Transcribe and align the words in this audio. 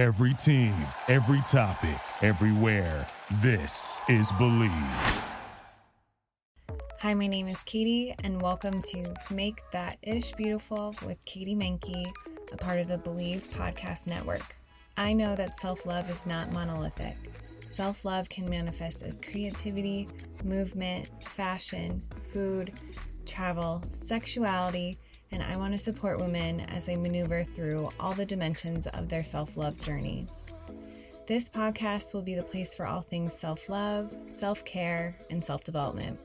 Every 0.00 0.32
team, 0.32 0.72
every 1.08 1.42
topic, 1.42 2.00
everywhere. 2.22 3.06
This 3.42 4.00
is 4.08 4.32
Bleav. 4.32 5.22
Hi, 7.00 7.12
my 7.12 7.26
name 7.26 7.48
is 7.48 7.62
Katie, 7.64 8.14
and 8.24 8.40
welcome 8.40 8.80
to 8.80 9.14
Make 9.30 9.60
That 9.72 9.98
Ish 10.02 10.32
Beautiful 10.32 10.94
with 11.04 11.22
Katie 11.26 11.54
Mankey, 11.54 12.10
a 12.50 12.56
part 12.56 12.80
of 12.80 12.88
the 12.88 12.96
Bleav 12.96 13.42
Podcast 13.48 14.08
Network. 14.08 14.56
I 14.96 15.12
know 15.12 15.36
that 15.36 15.58
self 15.58 15.84
love 15.84 16.08
is 16.08 16.24
not 16.24 16.50
monolithic. 16.50 17.18
Self 17.66 18.06
love 18.06 18.26
can 18.30 18.48
manifest 18.48 19.02
as 19.02 19.20
creativity, 19.20 20.08
movement, 20.42 21.10
fashion, 21.22 22.00
food, 22.32 22.72
travel, 23.26 23.82
sexuality, 23.90 24.96
and 25.32 25.42
I 25.42 25.56
want 25.56 25.72
to 25.72 25.78
support 25.78 26.20
women 26.20 26.60
as 26.60 26.86
they 26.86 26.96
maneuver 26.96 27.44
through 27.44 27.88
all 27.98 28.12
the 28.12 28.26
dimensions 28.26 28.86
of 28.88 29.08
their 29.08 29.22
self 29.24 29.56
love 29.56 29.80
journey. 29.80 30.26
This 31.26 31.48
podcast 31.48 32.12
will 32.12 32.22
be 32.22 32.34
the 32.34 32.42
place 32.42 32.74
for 32.74 32.86
all 32.86 33.02
things 33.02 33.32
self 33.32 33.68
love, 33.68 34.12
self 34.26 34.64
care, 34.64 35.16
and 35.30 35.42
self 35.42 35.62
development. 35.62 36.18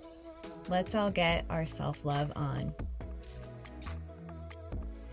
Let's 0.67 0.95
all 0.95 1.11
get 1.11 1.45
our 1.49 1.65
self 1.65 2.03
love 2.03 2.31
on. 2.35 2.73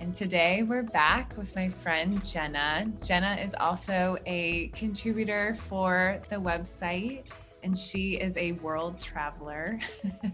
And 0.00 0.14
today 0.14 0.64
we're 0.64 0.82
back 0.82 1.36
with 1.36 1.54
my 1.54 1.68
friend 1.68 2.24
Jenna. 2.24 2.90
Jenna 3.04 3.36
is 3.36 3.54
also 3.60 4.16
a 4.26 4.68
contributor 4.68 5.54
for 5.68 6.20
the 6.28 6.36
website 6.36 7.24
and 7.62 7.76
she 7.76 8.14
is 8.14 8.36
a 8.36 8.52
world 8.52 8.98
traveler 8.98 9.78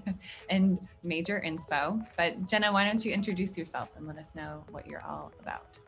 and 0.51 0.79
major 1.03 1.43
inspo. 1.45 2.05
But 2.17 2.47
Jenna, 2.49 2.73
why 2.73 2.87
don't 2.87 3.05
you 3.05 3.13
introduce 3.13 3.57
yourself 3.57 3.91
and 3.97 4.07
let 4.07 4.19
us 4.19 4.35
know 4.35 4.65
what 4.71 4.87
you're 4.87 5.03
all 5.03 5.33
about? 5.41 5.79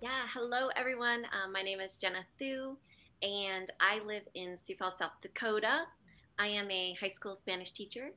Yeah, 0.00 0.22
hello 0.32 0.68
everyone. 0.76 1.24
Um, 1.32 1.52
my 1.52 1.62
name 1.62 1.80
is 1.80 1.94
Jenna 1.94 2.24
Thu, 2.38 2.76
and 3.22 3.68
I 3.80 4.00
live 4.06 4.22
in 4.34 4.56
Sioux 4.62 4.76
Falls, 4.78 4.98
South 4.98 5.12
Dakota. 5.20 5.84
I 6.38 6.48
am 6.48 6.70
a 6.70 6.96
high 7.00 7.08
school 7.08 7.34
Spanish 7.34 7.72
teacher 7.72 8.10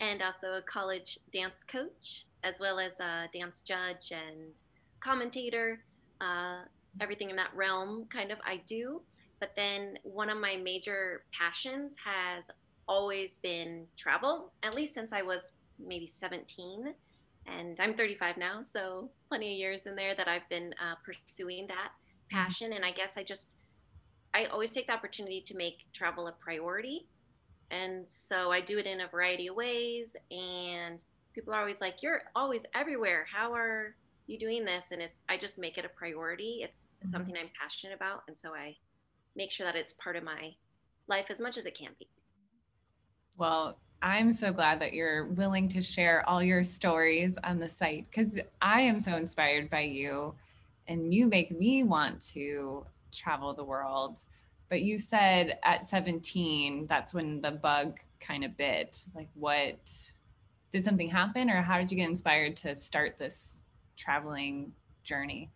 and 0.00 0.22
also 0.22 0.54
a 0.54 0.62
college 0.62 1.18
dance 1.32 1.64
coach, 1.64 2.26
as 2.42 2.58
well 2.60 2.78
as 2.78 2.98
a 3.00 3.28
dance 3.32 3.60
judge 3.60 4.12
and 4.12 4.56
commentator. 5.00 5.80
Uh, 6.20 6.62
everything 7.00 7.30
in 7.30 7.36
that 7.36 7.54
realm, 7.54 8.06
kind 8.12 8.32
of, 8.32 8.38
I 8.44 8.60
do. 8.66 9.00
But 9.40 9.52
then 9.56 9.98
one 10.02 10.30
of 10.30 10.38
my 10.38 10.56
major 10.56 11.22
passions 11.32 11.94
has 12.04 12.50
always 12.88 13.36
been 13.38 13.86
travel, 13.96 14.52
at 14.62 14.74
least 14.74 14.94
since 14.94 15.12
I 15.12 15.22
was 15.22 15.52
maybe 15.78 16.06
17. 16.06 16.94
And 17.46 17.78
I'm 17.80 17.94
35 17.94 18.36
now, 18.36 18.62
so 18.62 19.10
plenty 19.28 19.52
of 19.52 19.58
years 19.58 19.86
in 19.86 19.94
there 19.94 20.14
that 20.14 20.28
I've 20.28 20.48
been 20.48 20.74
uh, 20.82 20.94
pursuing 21.04 21.66
that 21.68 21.90
mm-hmm. 21.92 22.36
passion. 22.36 22.72
And 22.72 22.84
I 22.84 22.90
guess 22.90 23.16
I 23.16 23.22
just, 23.22 23.56
I 24.34 24.46
always 24.46 24.72
take 24.72 24.88
the 24.88 24.92
opportunity 24.92 25.40
to 25.42 25.56
make 25.56 25.86
travel 25.92 26.26
a 26.26 26.32
priority. 26.32 27.06
And 27.70 28.06
so 28.06 28.50
I 28.50 28.60
do 28.60 28.78
it 28.78 28.86
in 28.86 29.02
a 29.02 29.08
variety 29.08 29.48
of 29.48 29.56
ways. 29.56 30.16
And 30.30 31.02
people 31.32 31.54
are 31.54 31.60
always 31.60 31.80
like, 31.80 32.02
You're 32.02 32.22
always 32.34 32.64
everywhere. 32.74 33.26
How 33.32 33.54
are 33.54 33.94
you 34.26 34.38
doing 34.38 34.64
this? 34.64 34.90
And 34.92 35.00
it's, 35.00 35.22
I 35.28 35.36
just 35.36 35.58
make 35.58 35.78
it 35.78 35.84
a 35.84 35.90
priority. 35.90 36.60
It's 36.62 36.88
mm-hmm. 36.98 37.10
something 37.10 37.34
I'm 37.36 37.50
passionate 37.58 37.94
about. 37.94 38.24
And 38.28 38.36
so 38.36 38.54
I 38.54 38.76
make 39.38 39.52
sure 39.52 39.64
that 39.64 39.76
it's 39.76 39.94
part 39.94 40.16
of 40.16 40.24
my 40.24 40.52
life 41.06 41.26
as 41.30 41.40
much 41.40 41.56
as 41.56 41.64
it 41.64 41.78
can 41.78 41.90
be. 41.98 42.06
Well, 43.38 43.78
I'm 44.02 44.32
so 44.32 44.52
glad 44.52 44.80
that 44.80 44.92
you're 44.92 45.26
willing 45.26 45.68
to 45.68 45.80
share 45.80 46.28
all 46.28 46.42
your 46.42 46.62
stories 46.64 47.38
on 47.44 47.58
the 47.58 47.68
site 47.68 48.06
because 48.10 48.38
I 48.60 48.82
am 48.82 49.00
so 49.00 49.16
inspired 49.16 49.70
by 49.70 49.82
you 49.82 50.34
and 50.88 51.14
you 51.14 51.26
make 51.26 51.56
me 51.56 51.84
want 51.84 52.20
to 52.32 52.84
travel 53.12 53.54
the 53.54 53.64
world. 53.64 54.20
But 54.68 54.82
you 54.82 54.98
said 54.98 55.58
at 55.62 55.84
17, 55.84 56.86
that's 56.88 57.14
when 57.14 57.40
the 57.40 57.52
bug 57.52 58.00
kind 58.20 58.44
of 58.44 58.56
bit. 58.56 59.06
Like, 59.14 59.28
what 59.34 59.78
did 60.70 60.84
something 60.84 61.08
happen, 61.08 61.48
or 61.48 61.62
how 61.62 61.78
did 61.78 61.90
you 61.90 61.96
get 61.96 62.08
inspired 62.08 62.56
to 62.56 62.74
start 62.74 63.18
this 63.18 63.64
traveling 63.96 64.72
journey? 65.02 65.50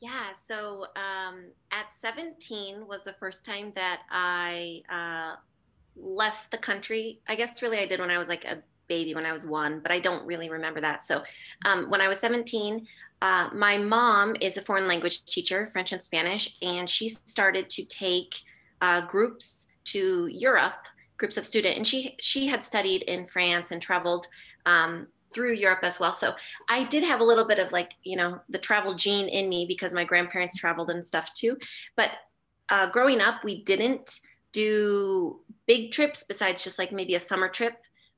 Yeah, 0.00 0.32
so 0.34 0.86
um, 0.94 1.46
at 1.72 1.90
17 1.90 2.86
was 2.86 3.02
the 3.02 3.14
first 3.14 3.46
time 3.46 3.72
that 3.74 4.02
I 4.10 4.82
uh, 4.90 5.36
left 5.96 6.50
the 6.50 6.58
country. 6.58 7.20
I 7.26 7.34
guess 7.34 7.62
really 7.62 7.78
I 7.78 7.86
did 7.86 8.00
when 8.00 8.10
I 8.10 8.18
was 8.18 8.28
like 8.28 8.44
a 8.44 8.62
baby, 8.88 9.14
when 9.14 9.26
I 9.26 9.32
was 9.32 9.44
one, 9.44 9.80
but 9.80 9.90
I 9.90 9.98
don't 9.98 10.24
really 10.26 10.50
remember 10.50 10.80
that. 10.80 11.04
So 11.04 11.22
um, 11.64 11.88
when 11.88 12.00
I 12.00 12.08
was 12.08 12.20
17, 12.20 12.86
uh, 13.22 13.48
my 13.54 13.78
mom 13.78 14.36
is 14.40 14.56
a 14.56 14.62
foreign 14.62 14.86
language 14.86 15.24
teacher, 15.24 15.66
French 15.68 15.92
and 15.92 16.02
Spanish, 16.02 16.56
and 16.60 16.88
she 16.88 17.08
started 17.08 17.70
to 17.70 17.84
take 17.86 18.34
uh, 18.82 19.00
groups 19.06 19.66
to 19.84 20.26
Europe, 20.26 20.86
groups 21.16 21.38
of 21.38 21.46
students, 21.46 21.76
and 21.78 21.86
she 21.86 22.14
she 22.18 22.46
had 22.46 22.62
studied 22.62 23.02
in 23.02 23.26
France 23.26 23.70
and 23.70 23.80
traveled 23.80 24.26
um, 24.66 25.06
through 25.36 25.52
Europe 25.52 25.80
as 25.82 26.00
well. 26.00 26.14
So 26.14 26.34
I 26.66 26.84
did 26.84 27.04
have 27.04 27.20
a 27.20 27.24
little 27.24 27.44
bit 27.44 27.58
of 27.58 27.70
like, 27.70 27.92
you 28.02 28.16
know, 28.16 28.40
the 28.48 28.58
travel 28.58 28.94
gene 28.94 29.28
in 29.28 29.50
me 29.50 29.66
because 29.66 29.92
my 29.92 30.02
grandparents 30.02 30.56
traveled 30.56 30.88
and 30.88 31.04
stuff 31.04 31.34
too. 31.34 31.58
But 31.94 32.10
uh, 32.70 32.90
growing 32.90 33.20
up, 33.20 33.44
we 33.44 33.62
didn't 33.62 34.20
do 34.52 35.40
big 35.66 35.92
trips 35.92 36.24
besides 36.24 36.64
just 36.64 36.78
like 36.78 36.90
maybe 36.90 37.16
a 37.16 37.20
summer 37.20 37.50
trip 37.50 37.74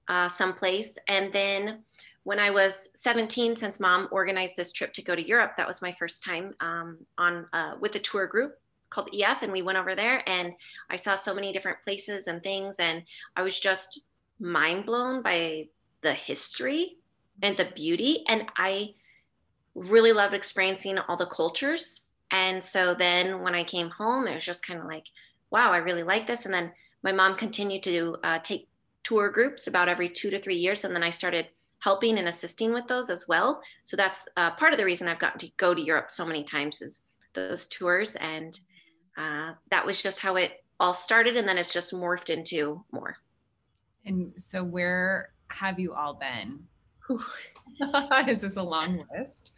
uh, 0.06 0.28
someplace. 0.28 0.96
And 1.08 1.32
then 1.32 1.82
when 2.22 2.38
I 2.38 2.50
was 2.50 2.90
17, 2.94 3.56
since 3.56 3.80
mom 3.80 4.06
organized 4.12 4.56
this 4.56 4.70
trip 4.70 4.92
to 4.92 5.02
go 5.02 5.16
to 5.16 5.26
Europe, 5.26 5.54
that 5.56 5.66
was 5.66 5.82
my 5.82 5.92
first 5.98 6.22
time 6.22 6.54
um, 6.60 6.98
on 7.18 7.46
uh, 7.52 7.72
with 7.80 7.96
a 7.96 7.98
tour 7.98 8.28
group 8.28 8.54
called 8.90 9.10
EF, 9.12 9.42
and 9.42 9.52
we 9.52 9.60
went 9.60 9.76
over 9.76 9.94
there, 9.94 10.22
and 10.26 10.52
I 10.88 10.96
saw 10.96 11.14
so 11.14 11.34
many 11.34 11.52
different 11.52 11.82
places 11.82 12.26
and 12.26 12.42
things, 12.42 12.76
and 12.78 13.02
I 13.36 13.42
was 13.42 13.58
just 13.58 14.00
mind 14.40 14.86
blown 14.86 15.20
by 15.20 15.68
the 16.00 16.14
history 16.14 16.98
and 17.43 17.56
the 17.56 17.66
beauty. 17.75 18.25
And 18.28 18.47
I 18.56 18.94
really 19.75 20.12
loved 20.12 20.34
experiencing 20.34 20.99
all 20.99 21.16
the 21.16 21.26
cultures. 21.26 22.04
And 22.31 22.62
so 22.62 22.94
then 22.94 23.43
when 23.43 23.54
I 23.54 23.65
came 23.65 23.91
home, 23.91 24.26
it 24.26 24.34
was 24.34 24.44
just 24.44 24.66
kind 24.66 24.81
of 24.81 24.87
like, 24.87 25.06
wow, 25.50 25.72
I 25.72 25.78
really 25.78 26.03
like 26.03 26.27
this. 26.27 26.44
And 26.44 26.53
then 26.53 26.72
my 27.03 27.12
mom 27.12 27.37
continued 27.37 27.82
to 27.84 28.16
uh, 28.25 28.38
take 28.41 28.69
tour 29.03 29.31
groups 29.31 29.66
about 29.66 29.88
every 29.88 30.09
two 30.09 30.31
to 30.31 30.41
three 30.41 30.56
years. 30.56 30.84
And 30.84 30.94
then 30.94 31.03
I 31.03 31.10
started 31.10 31.47
helping 31.81 32.19
and 32.19 32.28
assisting 32.28 32.72
with 32.72 32.87
those 32.87 33.09
as 33.09 33.27
well. 33.28 33.62
So 33.84 33.97
that's 33.97 34.28
uh, 34.37 34.50
part 34.53 34.72
of 34.72 34.78
the 34.78 34.84
reason 34.84 35.09
I've 35.09 35.21
gotten 35.21 35.38
to 35.41 35.50
go 35.56 35.75
to 35.75 35.81
Europe 35.81 36.10
so 36.10 36.27
many 36.27 36.44
times 36.44 36.82
is 36.82 37.03
those 37.34 37.69
tours. 37.69 38.16
And 38.16 38.59
uh, 39.16 39.53
that 39.71 39.87
was 39.87 40.03
just 40.03 40.21
how 40.21 40.37
it 40.37 40.65
all 40.81 40.93
started. 40.93 41.37
And 41.37 41.48
then 41.48 41.56
it's 41.56 41.72
just 41.72 41.94
morphed 41.94 42.31
into 42.31 42.84
more. 42.93 43.16
And 44.04 44.32
so, 44.37 44.65
where 44.65 45.31
have 45.48 45.78
you 45.78 45.93
all 45.93 46.15
been? 46.15 46.60
Is 48.28 48.41
this 48.41 48.56
a 48.56 48.62
long 48.62 49.04
list? 49.14 49.52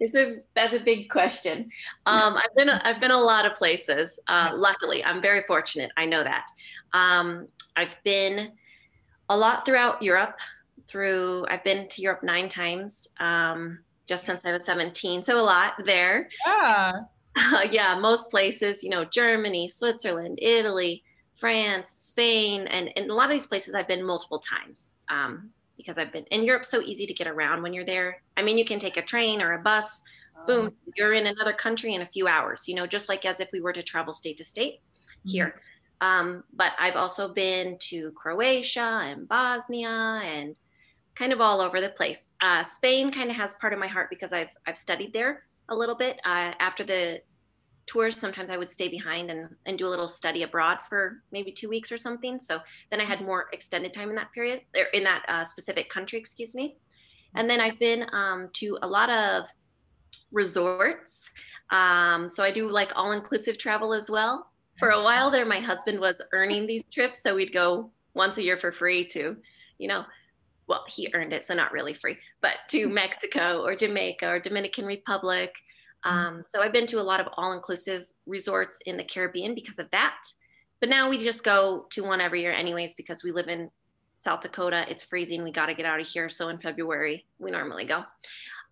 It's 0.00 0.14
a 0.14 0.38
that's 0.54 0.74
a 0.74 0.80
big 0.80 1.08
question. 1.08 1.70
Um, 2.06 2.36
I've 2.36 2.54
been 2.54 2.68
I've 2.68 3.00
been 3.00 3.10
a 3.10 3.20
lot 3.20 3.46
of 3.46 3.54
places. 3.54 4.18
Uh, 4.28 4.52
luckily, 4.54 5.04
I'm 5.04 5.22
very 5.22 5.42
fortunate. 5.42 5.90
I 5.96 6.06
know 6.06 6.22
that. 6.22 6.46
Um, 6.92 7.48
I've 7.76 7.96
been 8.04 8.52
a 9.28 9.36
lot 9.36 9.64
throughout 9.64 10.02
Europe. 10.02 10.38
Through 10.86 11.46
I've 11.48 11.64
been 11.64 11.88
to 11.88 12.02
Europe 12.02 12.22
nine 12.22 12.48
times 12.48 13.08
um, 13.18 13.78
just 14.06 14.26
since 14.26 14.44
I 14.44 14.52
was 14.52 14.66
17. 14.66 15.22
So 15.22 15.40
a 15.40 15.42
lot 15.42 15.74
there. 15.84 16.28
Yeah. 16.46 16.92
Uh, 17.36 17.66
yeah, 17.70 17.98
most 17.98 18.30
places. 18.30 18.82
You 18.82 18.90
know, 18.90 19.04
Germany, 19.04 19.66
Switzerland, 19.66 20.38
Italy, 20.42 21.02
France, 21.34 21.90
Spain, 21.90 22.66
and, 22.68 22.90
and 22.96 23.10
a 23.10 23.14
lot 23.14 23.26
of 23.26 23.32
these 23.32 23.46
places 23.46 23.74
I've 23.74 23.88
been 23.88 24.04
multiple 24.04 24.38
times. 24.38 24.96
Um, 25.08 25.50
because 25.76 25.98
I've 25.98 26.12
been 26.12 26.24
in 26.26 26.44
Europe 26.44 26.64
so 26.64 26.80
easy 26.80 27.06
to 27.06 27.14
get 27.14 27.26
around 27.26 27.62
when 27.62 27.72
you're 27.72 27.84
there. 27.84 28.22
I 28.36 28.42
mean, 28.42 28.58
you 28.58 28.64
can 28.64 28.78
take 28.78 28.96
a 28.96 29.02
train 29.02 29.42
or 29.42 29.54
a 29.54 29.58
bus, 29.58 30.02
oh. 30.36 30.46
boom, 30.46 30.74
you're 30.96 31.12
in 31.12 31.26
another 31.26 31.52
country 31.52 31.94
in 31.94 32.02
a 32.02 32.06
few 32.06 32.28
hours, 32.28 32.68
you 32.68 32.74
know, 32.74 32.86
just 32.86 33.08
like 33.08 33.24
as 33.24 33.40
if 33.40 33.48
we 33.52 33.60
were 33.60 33.72
to 33.72 33.82
travel 33.82 34.14
state 34.14 34.36
to 34.38 34.44
state 34.44 34.80
mm-hmm. 34.80 35.30
here. 35.30 35.60
Um, 36.00 36.44
but 36.52 36.72
I've 36.78 36.96
also 36.96 37.32
been 37.32 37.78
to 37.80 38.12
Croatia 38.12 39.00
and 39.04 39.28
Bosnia 39.28 40.20
and 40.24 40.56
kind 41.14 41.32
of 41.32 41.40
all 41.40 41.60
over 41.60 41.80
the 41.80 41.88
place. 41.90 42.32
Uh, 42.40 42.62
Spain 42.64 43.10
kind 43.10 43.30
of 43.30 43.36
has 43.36 43.54
part 43.54 43.72
of 43.72 43.78
my 43.78 43.86
heart 43.86 44.10
because 44.10 44.32
I've 44.32 44.50
I've 44.66 44.76
studied 44.76 45.12
there 45.12 45.44
a 45.68 45.74
little 45.74 45.94
bit. 45.94 46.20
Uh, 46.24 46.52
after 46.60 46.84
the 46.84 47.22
tours 47.86 48.16
sometimes 48.16 48.50
i 48.50 48.56
would 48.56 48.70
stay 48.70 48.88
behind 48.88 49.30
and, 49.30 49.48
and 49.66 49.78
do 49.78 49.86
a 49.86 49.90
little 49.90 50.08
study 50.08 50.42
abroad 50.42 50.78
for 50.80 51.22
maybe 51.32 51.52
two 51.52 51.68
weeks 51.68 51.92
or 51.92 51.96
something. 51.96 52.38
So 52.38 52.58
then 52.90 53.00
i 53.00 53.04
had 53.04 53.20
more 53.20 53.46
extended 53.52 53.92
time 53.92 54.10
in 54.10 54.16
that 54.16 54.32
period 54.32 54.62
or 54.76 54.84
in 54.92 55.04
that 55.04 55.24
uh, 55.28 55.44
specific 55.44 55.88
country 55.88 56.18
excuse 56.18 56.54
me. 56.54 56.76
And 57.34 57.48
then 57.48 57.60
i've 57.60 57.78
been 57.78 58.06
um, 58.12 58.48
to 58.54 58.78
a 58.82 58.86
lot 58.86 59.10
of 59.10 59.46
resorts. 60.32 61.30
Um, 61.70 62.28
so 62.28 62.42
i 62.42 62.50
do 62.50 62.68
like 62.68 62.92
all-inclusive 62.96 63.58
travel 63.58 63.92
as 63.92 64.10
well. 64.10 64.50
For 64.78 64.90
a 64.90 65.02
while 65.02 65.30
there 65.30 65.46
my 65.46 65.60
husband 65.60 66.00
was 66.00 66.16
earning 66.32 66.66
these 66.66 66.82
trips 66.90 67.22
so 67.22 67.34
we'd 67.34 67.52
go 67.52 67.90
once 68.14 68.36
a 68.36 68.42
year 68.42 68.56
for 68.56 68.72
free 68.72 69.04
to 69.06 69.36
you 69.78 69.88
know 69.88 70.04
well 70.66 70.84
he 70.88 71.10
earned 71.14 71.32
it 71.32 71.44
so 71.44 71.54
not 71.54 71.72
really 71.72 71.94
free 71.94 72.16
but 72.40 72.54
to 72.68 72.88
mexico 72.88 73.62
or 73.62 73.74
jamaica 73.74 74.28
or 74.28 74.38
dominican 74.38 74.86
republic 74.86 75.52
Um, 76.04 76.42
so 76.46 76.62
I've 76.62 76.72
been 76.72 76.86
to 76.88 77.00
a 77.00 77.02
lot 77.02 77.20
of 77.20 77.28
all 77.36 77.52
inclusive 77.52 78.06
resorts 78.26 78.78
in 78.86 78.96
the 78.96 79.04
Caribbean 79.04 79.54
because 79.54 79.78
of 79.78 79.90
that. 79.90 80.16
But 80.80 80.90
now 80.90 81.08
we 81.08 81.18
just 81.18 81.44
go 81.44 81.86
to 81.90 82.04
one 82.04 82.20
every 82.20 82.42
year, 82.42 82.52
anyways, 82.52 82.94
because 82.94 83.24
we 83.24 83.32
live 83.32 83.48
in 83.48 83.70
South 84.16 84.40
Dakota. 84.40 84.84
It's 84.88 85.04
freezing. 85.04 85.42
We 85.42 85.50
got 85.50 85.66
to 85.66 85.74
get 85.74 85.86
out 85.86 86.00
of 86.00 86.06
here. 86.06 86.28
So 86.28 86.48
in 86.48 86.58
February, 86.58 87.26
we 87.38 87.50
normally 87.50 87.84
go. 87.84 88.04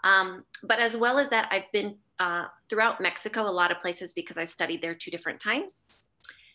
Um, 0.04 0.44
but 0.62 0.78
as 0.78 0.96
well 0.96 1.18
as 1.18 1.30
that, 1.30 1.48
I've 1.50 1.70
been 1.72 1.96
uh, 2.18 2.46
throughout 2.68 3.00
Mexico, 3.00 3.48
a 3.48 3.50
lot 3.50 3.70
of 3.70 3.80
places 3.80 4.12
because 4.12 4.36
I 4.36 4.44
studied 4.44 4.82
there 4.82 4.94
two 4.94 5.10
different 5.10 5.40
times. 5.40 6.08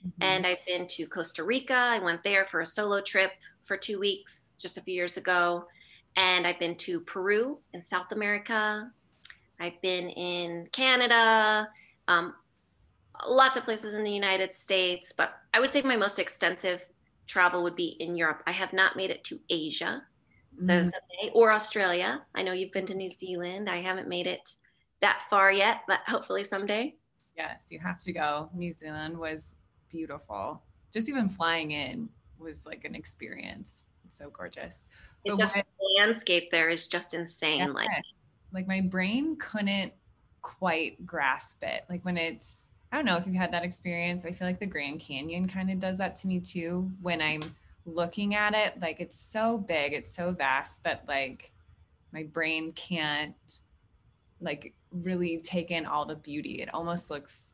Mm-hmm. 0.06 0.24
And 0.24 0.46
I've 0.46 0.66
been 0.68 0.88
to 0.90 1.08
Costa 1.08 1.44
Rica. 1.44 1.74
I 1.74 2.00
went 2.00 2.24
there 2.24 2.46
for 2.46 2.62
a 2.62 2.66
solo 2.66 3.02
trip 3.02 3.32
for 3.62 3.78
two 3.78 4.00
weeks 4.00 4.58
just 4.60 4.78
a 4.78 4.82
few 4.82 4.94
years 4.94 5.18
ago. 5.18 5.66
And 6.16 6.48
I've 6.48 6.60
been 6.60 6.76
to 6.78 7.00
Peru 7.02 7.60
in 7.74 7.82
South 7.82 8.12
America. 8.12 8.92
I've 9.60 9.82
been 9.82 10.10
in 10.10 10.68
Canada, 10.72 11.70
um, 12.08 12.34
lots 13.28 13.58
of 13.58 13.66
places 13.66 13.94
in 13.94 14.04
the 14.04 14.12
United 14.12 14.54
States, 14.54 15.12
but 15.12 15.38
I 15.54 15.60
would 15.60 15.72
say 15.72 15.82
my 15.82 15.98
most 15.98 16.20
extensive 16.20 16.86
travel 17.26 17.64
would 17.64 17.76
be 17.76 17.98
in 18.00 18.16
Europe. 18.16 18.44
I 18.48 18.52
have 18.52 18.74
not 18.74 18.96
made 18.96 19.10
it 19.10 19.24
to 19.26 19.40
Asia 19.50 20.04
mm. 20.62 20.92
or 21.34 21.52
Australia. 21.52 22.22
I 22.36 22.44
know 22.44 22.54
you've 22.54 22.72
been 22.72 22.86
to 22.86 22.96
New 22.96 23.10
Zealand. 23.10 23.70
I 23.70 23.82
haven't 23.82 24.08
made 24.08 24.28
it 24.28 24.54
that 25.02 25.24
far 25.30 25.52
yet, 25.52 25.82
but 25.88 26.00
hopefully 26.08 26.44
someday. 26.44 26.96
Yes, 27.36 27.68
you 27.70 27.80
have 27.80 28.00
to 28.02 28.12
go. 28.12 28.50
New 28.54 28.72
Zealand 28.72 29.18
was 29.18 29.56
beautiful. 29.90 30.62
Just 30.92 31.10
even 31.10 31.30
flying 31.30 31.72
in 31.72 32.10
was 32.40 32.66
like 32.66 32.86
an 32.86 32.96
experience. 32.96 33.86
It's 34.06 34.18
so 34.18 34.30
gorgeous. 34.30 34.88
It 35.24 35.38
just, 35.38 35.56
when, 35.56 35.64
the 35.80 36.02
landscape 36.02 36.50
there 36.52 36.70
is 36.70 36.88
just 36.88 37.14
insane. 37.14 37.60
Yeah, 37.60 37.68
like 37.68 37.90
like 38.52 38.68
my 38.68 38.82
brain 38.82 39.36
couldn't 39.38 39.94
quite 40.42 41.06
grasp 41.06 41.64
it. 41.64 41.84
Like 41.90 42.04
when 42.06 42.18
it's, 42.18 42.70
I 42.92 42.96
don't 42.96 43.06
know 43.06 43.18
if 43.18 43.26
you've 43.26 43.36
had 43.36 43.52
that 43.52 43.64
experience. 43.64 44.26
I 44.26 44.32
feel 44.32 44.48
like 44.48 44.60
the 44.60 44.66
Grand 44.66 45.00
Canyon 45.00 45.48
kind 45.48 45.70
of 45.70 45.80
does 45.80 45.98
that 45.98 46.16
to 46.16 46.28
me 46.28 46.40
too. 46.40 46.90
When 47.02 47.22
I'm 47.22 47.44
looking 47.86 48.36
at 48.36 48.54
it, 48.54 48.80
like 48.82 49.00
it's 49.00 49.20
so 49.20 49.58
big, 49.58 49.94
it's 49.94 50.10
so 50.10 50.32
vast 50.32 50.84
that 50.84 51.04
like 51.08 51.52
my 52.14 52.24
brain 52.24 52.72
can't 52.74 53.36
like 54.40 54.74
really 54.92 55.40
take 55.40 55.72
in 55.72 55.86
all 55.86 56.06
the 56.06 56.16
beauty. 56.16 56.62
It 56.62 56.74
almost 56.74 57.12
looks 57.12 57.54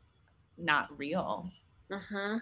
not 0.56 0.96
real. 0.96 1.50
Uh-huh. 1.90 2.38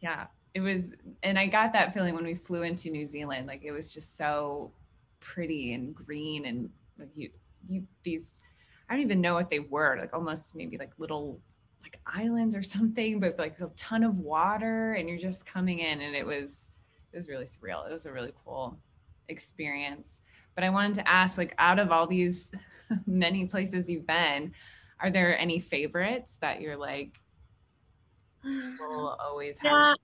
Yeah. 0.00 0.26
It 0.54 0.60
was, 0.60 0.94
and 1.22 1.38
I 1.38 1.46
got 1.46 1.72
that 1.72 1.94
feeling 1.94 2.14
when 2.14 2.24
we 2.24 2.34
flew 2.34 2.62
into 2.62 2.90
New 2.90 3.06
Zealand. 3.06 3.46
Like 3.46 3.64
it 3.64 3.72
was 3.72 3.92
just 3.92 4.16
so 4.16 4.72
pretty 5.20 5.72
and 5.72 5.94
green 5.94 6.46
and 6.46 6.68
like 6.98 7.08
you 7.14 7.30
you, 7.68 7.84
these 8.02 8.40
I 8.88 8.94
don't 8.94 9.02
even 9.02 9.20
know 9.20 9.34
what 9.34 9.48
they 9.48 9.60
were, 9.60 9.96
like 9.98 10.12
almost 10.12 10.54
maybe 10.54 10.76
like 10.76 10.92
little 10.98 11.40
like 11.82 12.00
islands 12.06 12.54
or 12.54 12.62
something, 12.76 13.20
but 13.20 13.38
like 13.38 13.60
a 13.60 13.66
ton 13.76 14.04
of 14.04 14.18
water 14.18 14.94
and 14.94 15.08
you're 15.08 15.18
just 15.18 15.46
coming 15.46 15.80
in 15.80 16.00
and 16.00 16.14
it 16.14 16.26
was 16.26 16.70
it 17.12 17.16
was 17.16 17.28
really 17.28 17.44
surreal. 17.44 17.88
It 17.88 17.92
was 17.92 18.06
a 18.06 18.12
really 18.12 18.32
cool 18.44 18.78
experience. 19.28 20.22
But 20.54 20.64
I 20.64 20.70
wanted 20.70 20.94
to 20.94 21.08
ask 21.08 21.38
like 21.38 21.54
out 21.58 21.78
of 21.78 21.90
all 21.90 22.06
these 22.06 22.52
many 23.06 23.46
places 23.46 23.88
you've 23.88 24.06
been, 24.06 24.52
are 25.00 25.10
there 25.10 25.38
any 25.38 25.58
favorites 25.60 26.38
that 26.38 26.60
you're 26.60 26.76
like 26.76 27.18
will 28.44 29.16
always 29.20 29.58
have? 29.58 29.72
Yeah. 29.72 29.94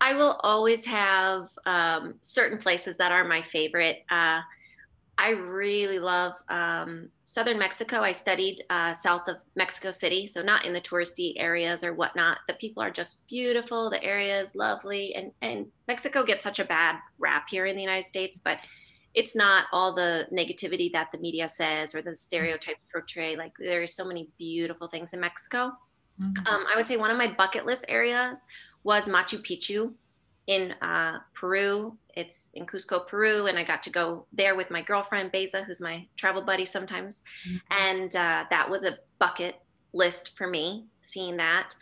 I 0.00 0.14
will 0.14 0.38
always 0.42 0.84
have 0.84 1.48
um, 1.64 2.16
certain 2.20 2.58
places 2.58 2.98
that 2.98 3.10
are 3.10 3.24
my 3.24 3.40
favorite. 3.40 4.04
Uh, 4.10 4.40
I 5.16 5.30
really 5.30 5.98
love 5.98 6.34
um, 6.48 7.08
southern 7.24 7.58
Mexico. 7.58 8.00
I 8.00 8.12
studied 8.12 8.64
uh, 8.70 8.94
south 8.94 9.28
of 9.28 9.36
Mexico 9.54 9.90
City, 9.90 10.26
so 10.26 10.42
not 10.42 10.64
in 10.64 10.72
the 10.72 10.80
touristy 10.80 11.34
areas 11.36 11.84
or 11.84 11.94
whatnot. 11.94 12.38
The 12.48 12.54
people 12.54 12.82
are 12.82 12.90
just 12.90 13.26
beautiful. 13.28 13.90
The 13.90 14.02
area 14.02 14.40
is 14.40 14.54
lovely, 14.54 15.14
and 15.14 15.30
and 15.40 15.66
Mexico 15.86 16.24
gets 16.24 16.42
such 16.42 16.58
a 16.58 16.64
bad 16.64 16.96
rap 17.18 17.48
here 17.48 17.66
in 17.66 17.76
the 17.76 17.82
United 17.82 18.04
States, 18.04 18.40
but 18.44 18.58
it's 19.14 19.36
not 19.36 19.66
all 19.72 19.94
the 19.94 20.26
negativity 20.32 20.90
that 20.92 21.08
the 21.12 21.18
media 21.18 21.48
says 21.48 21.94
or 21.94 22.02
the 22.02 22.16
stereotypes 22.16 22.80
portray. 22.90 23.36
Like 23.36 23.52
there 23.58 23.82
are 23.82 23.86
so 23.86 24.04
many 24.04 24.28
beautiful 24.38 24.88
things 24.88 25.12
in 25.12 25.20
Mexico. 25.20 25.72
Mm-hmm. 26.20 26.46
Um, 26.46 26.64
I 26.72 26.76
would 26.76 26.86
say 26.86 26.96
one 26.96 27.10
of 27.10 27.16
my 27.16 27.28
bucket 27.28 27.64
list 27.64 27.84
areas 27.88 28.42
was 28.82 29.08
Machu 29.08 29.38
Picchu 29.38 29.92
in 30.46 30.72
uh, 30.82 31.18
Peru. 31.34 31.96
It's 32.16 32.50
in 32.54 32.66
Cusco, 32.66 33.06
Peru, 33.06 33.46
and 33.46 33.58
I 33.58 33.64
got 33.64 33.82
to 33.84 33.90
go 33.90 34.26
there 34.32 34.54
with 34.54 34.70
my 34.70 34.82
girlfriend 34.82 35.32
Beza, 35.32 35.62
who's 35.64 35.80
my 35.80 36.06
travel 36.16 36.42
buddy 36.42 36.64
sometimes, 36.64 37.22
mm-hmm. 37.48 37.56
and 37.70 38.14
uh, 38.14 38.44
that 38.50 38.70
was 38.70 38.84
a 38.84 38.98
bucket 39.18 39.56
list 39.92 40.36
for 40.36 40.46
me. 40.46 40.86
Seeing 41.02 41.36
that, 41.38 41.74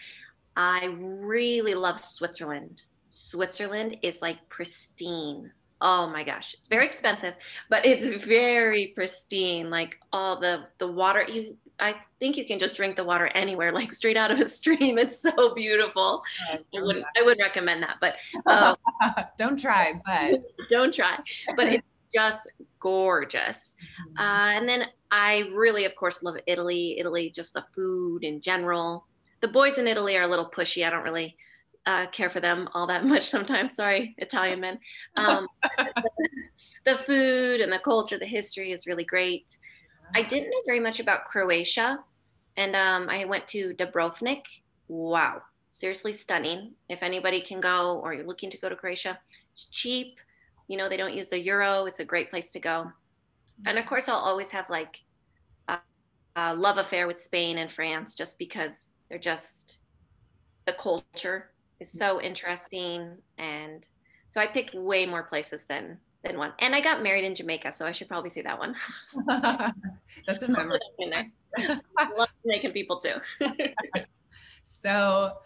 I 0.57 0.95
really 0.99 1.75
love 1.75 2.01
Switzerland. 2.01 2.83
Switzerland 3.11 3.99
is 4.03 4.23
like 4.23 4.49
pristine. 4.49 5.51
Oh 5.81 6.07
my 6.07 6.23
gosh, 6.23 6.55
it's 6.55 6.69
very 6.69 6.87
expensive, 6.87 7.35
but 7.69 7.85
it's 7.85 8.07
very 8.25 8.93
pristine. 8.95 9.69
Like 9.69 9.99
all 10.13 10.39
the 10.39 10.67
the 10.79 10.87
water, 10.87 11.27
you 11.29 11.57
I 11.83 11.97
think 12.21 12.37
you 12.37 12.47
can 12.47 12.61
just 12.61 12.77
drink 12.77 12.97
the 12.97 13.03
water 13.03 13.27
anywhere, 13.35 13.73
like 13.73 13.93
straight 13.93 14.17
out 14.17 14.31
of 14.31 14.39
a 14.39 14.47
stream. 14.47 14.99
It's 15.03 15.21
so 15.21 15.53
beautiful. 15.53 16.23
I 16.51 16.81
wouldn't, 16.81 17.05
I 17.17 17.23
wouldn't 17.23 17.43
recommend 17.43 17.83
that, 17.83 17.97
but 18.01 18.17
uh, 18.47 18.77
don't 19.39 19.59
try. 19.59 20.01
But 20.07 20.45
don't 20.71 20.95
try. 20.95 21.19
But 21.57 21.67
it's 21.67 21.95
just 22.15 22.53
gorgeous. 22.79 23.75
Mm-hmm. 23.83 24.19
Uh, 24.19 24.59
and 24.59 24.69
then 24.69 24.87
I 25.11 25.51
really, 25.53 25.85
of 25.85 25.97
course, 25.97 26.23
love 26.23 26.37
Italy. 26.47 26.99
Italy, 27.01 27.31
just 27.31 27.53
the 27.53 27.65
food 27.75 28.23
in 28.23 28.41
general. 28.41 29.07
The 29.41 29.49
boys 29.49 29.79
in 29.79 29.89
Italy 29.89 30.17
are 30.17 30.23
a 30.23 30.29
little 30.29 30.49
pushy. 30.49 30.87
I 30.87 30.91
don't 30.91 31.03
really 31.03 31.37
uh, 31.87 32.07
care 32.07 32.31
for 32.31 32.39
them 32.39 32.69
all 32.75 32.87
that 32.87 33.05
much 33.05 33.25
sometimes. 33.29 33.75
Sorry, 33.75 34.15
Italian 34.19 34.61
men. 34.61 34.79
Um, 35.17 35.49
the 36.85 36.95
food 36.95 37.61
and 37.61 37.73
the 37.73 37.81
culture, 37.81 38.19
the 38.19 38.27
history 38.27 38.71
is 38.71 38.87
really 38.87 39.05
great. 39.05 39.57
I 40.15 40.23
didn't 40.23 40.51
know 40.51 40.63
very 40.67 40.81
much 40.81 41.01
about 41.01 41.25
Croatia, 41.25 41.99
and 42.57 42.77
um, 42.77 43.09
I 43.09 43.25
went 43.25 43.47
to 43.49 43.75
Dubrovnik. 43.75 44.45
Wow, 44.89 45.43
seriously 45.71 46.13
stunning. 46.13 46.73
If 46.89 47.03
anybody 47.03 47.41
can 47.41 47.61
go 47.61 48.01
or 48.03 48.15
you're 48.15 48.27
looking 48.27 48.51
to 48.51 48.59
go 48.59 48.69
to 48.69 48.77
Croatia, 48.77 49.19
it's 49.53 49.67
cheap. 49.67 50.19
You 50.69 50.77
know, 50.77 50.89
they 50.89 50.97
don't 50.97 51.15
use 51.15 51.29
the 51.29 51.41
euro. 51.41 51.87
It's 51.87 52.01
a 52.01 52.05
great 52.05 52.31
place 52.31 52.51
to 52.53 52.61
go. 52.61 52.91
And 53.67 53.79
of 53.79 53.87
course, 53.87 54.09
I'll 54.09 54.17
always 54.17 54.51
have 54.51 54.69
like 54.71 55.03
a, 55.69 55.79
a 56.37 56.55
love 56.55 56.79
affair 56.79 57.07
with 57.07 57.19
Spain 57.19 57.59
and 57.59 57.71
France 57.71 58.15
just 58.15 58.39
because 58.39 58.93
they're 59.09 59.19
just 59.19 59.79
the 60.67 60.73
culture 60.75 61.51
is 61.81 61.91
so 61.91 62.21
interesting. 62.21 63.17
And 63.39 63.85
so 64.31 64.41
I 64.41 64.47
picked 64.47 64.75
way 64.75 65.07
more 65.07 65.23
places 65.23 65.65
than 65.65 65.99
than 66.25 66.39
one. 66.39 66.53
And 66.61 66.75
I 66.75 66.81
got 66.81 67.03
married 67.03 67.25
in 67.25 67.35
Jamaica, 67.35 67.73
so 67.73 67.85
I 67.87 67.93
should 67.93 68.09
probably 68.09 68.31
say 68.31 68.43
that 68.43 68.59
one. 68.59 68.77
That's 70.27 70.43
a 70.43 70.49
memory. 70.49 70.81
in 70.99 71.11
there. 71.11 71.31
I 71.99 72.09
love 72.17 72.29
Jamaican 72.43 72.73
people 72.73 72.99
too. 72.99 73.15
so 74.65 75.39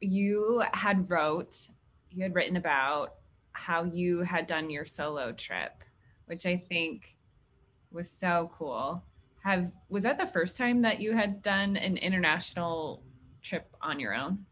you 0.00 0.62
had 0.72 1.10
wrote, 1.10 1.68
you 2.10 2.22
had 2.22 2.34
written 2.34 2.56
about 2.56 3.14
how 3.52 3.84
you 3.84 4.22
had 4.22 4.46
done 4.46 4.70
your 4.70 4.84
solo 4.84 5.32
trip, 5.32 5.82
which 6.26 6.46
I 6.46 6.56
think 6.56 7.16
was 7.90 8.10
so 8.10 8.50
cool. 8.56 9.02
Have 9.42 9.72
was 9.88 10.02
that 10.02 10.18
the 10.18 10.26
first 10.26 10.58
time 10.58 10.80
that 10.80 11.00
you 11.00 11.12
had 11.12 11.42
done 11.42 11.76
an 11.76 11.96
international 11.96 13.02
trip 13.42 13.74
on 13.80 13.98
your 13.98 14.14
own? 14.14 14.44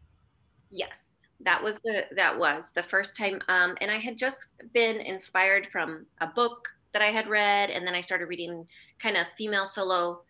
Yes 0.71 1.17
that 1.41 1.63
was 1.63 1.79
the 1.83 2.05
that 2.15 2.37
was 2.37 2.71
the 2.71 2.83
first 2.83 3.15
time 3.15 3.39
um, 3.47 3.75
and 3.81 3.91
i 3.91 3.97
had 3.97 4.17
just 4.17 4.61
been 4.73 4.97
inspired 4.97 5.67
from 5.67 6.05
a 6.21 6.27
book 6.27 6.67
that 6.97 7.05
i 7.05 7.11
had 7.11 7.27
read 7.27 7.69
and 7.69 7.85
then 7.85 7.93
i 7.93 8.01
started 8.01 8.25
reading 8.25 8.65
kind 8.97 9.15
of 9.15 9.27
female 9.37 9.67
solo 9.67 10.21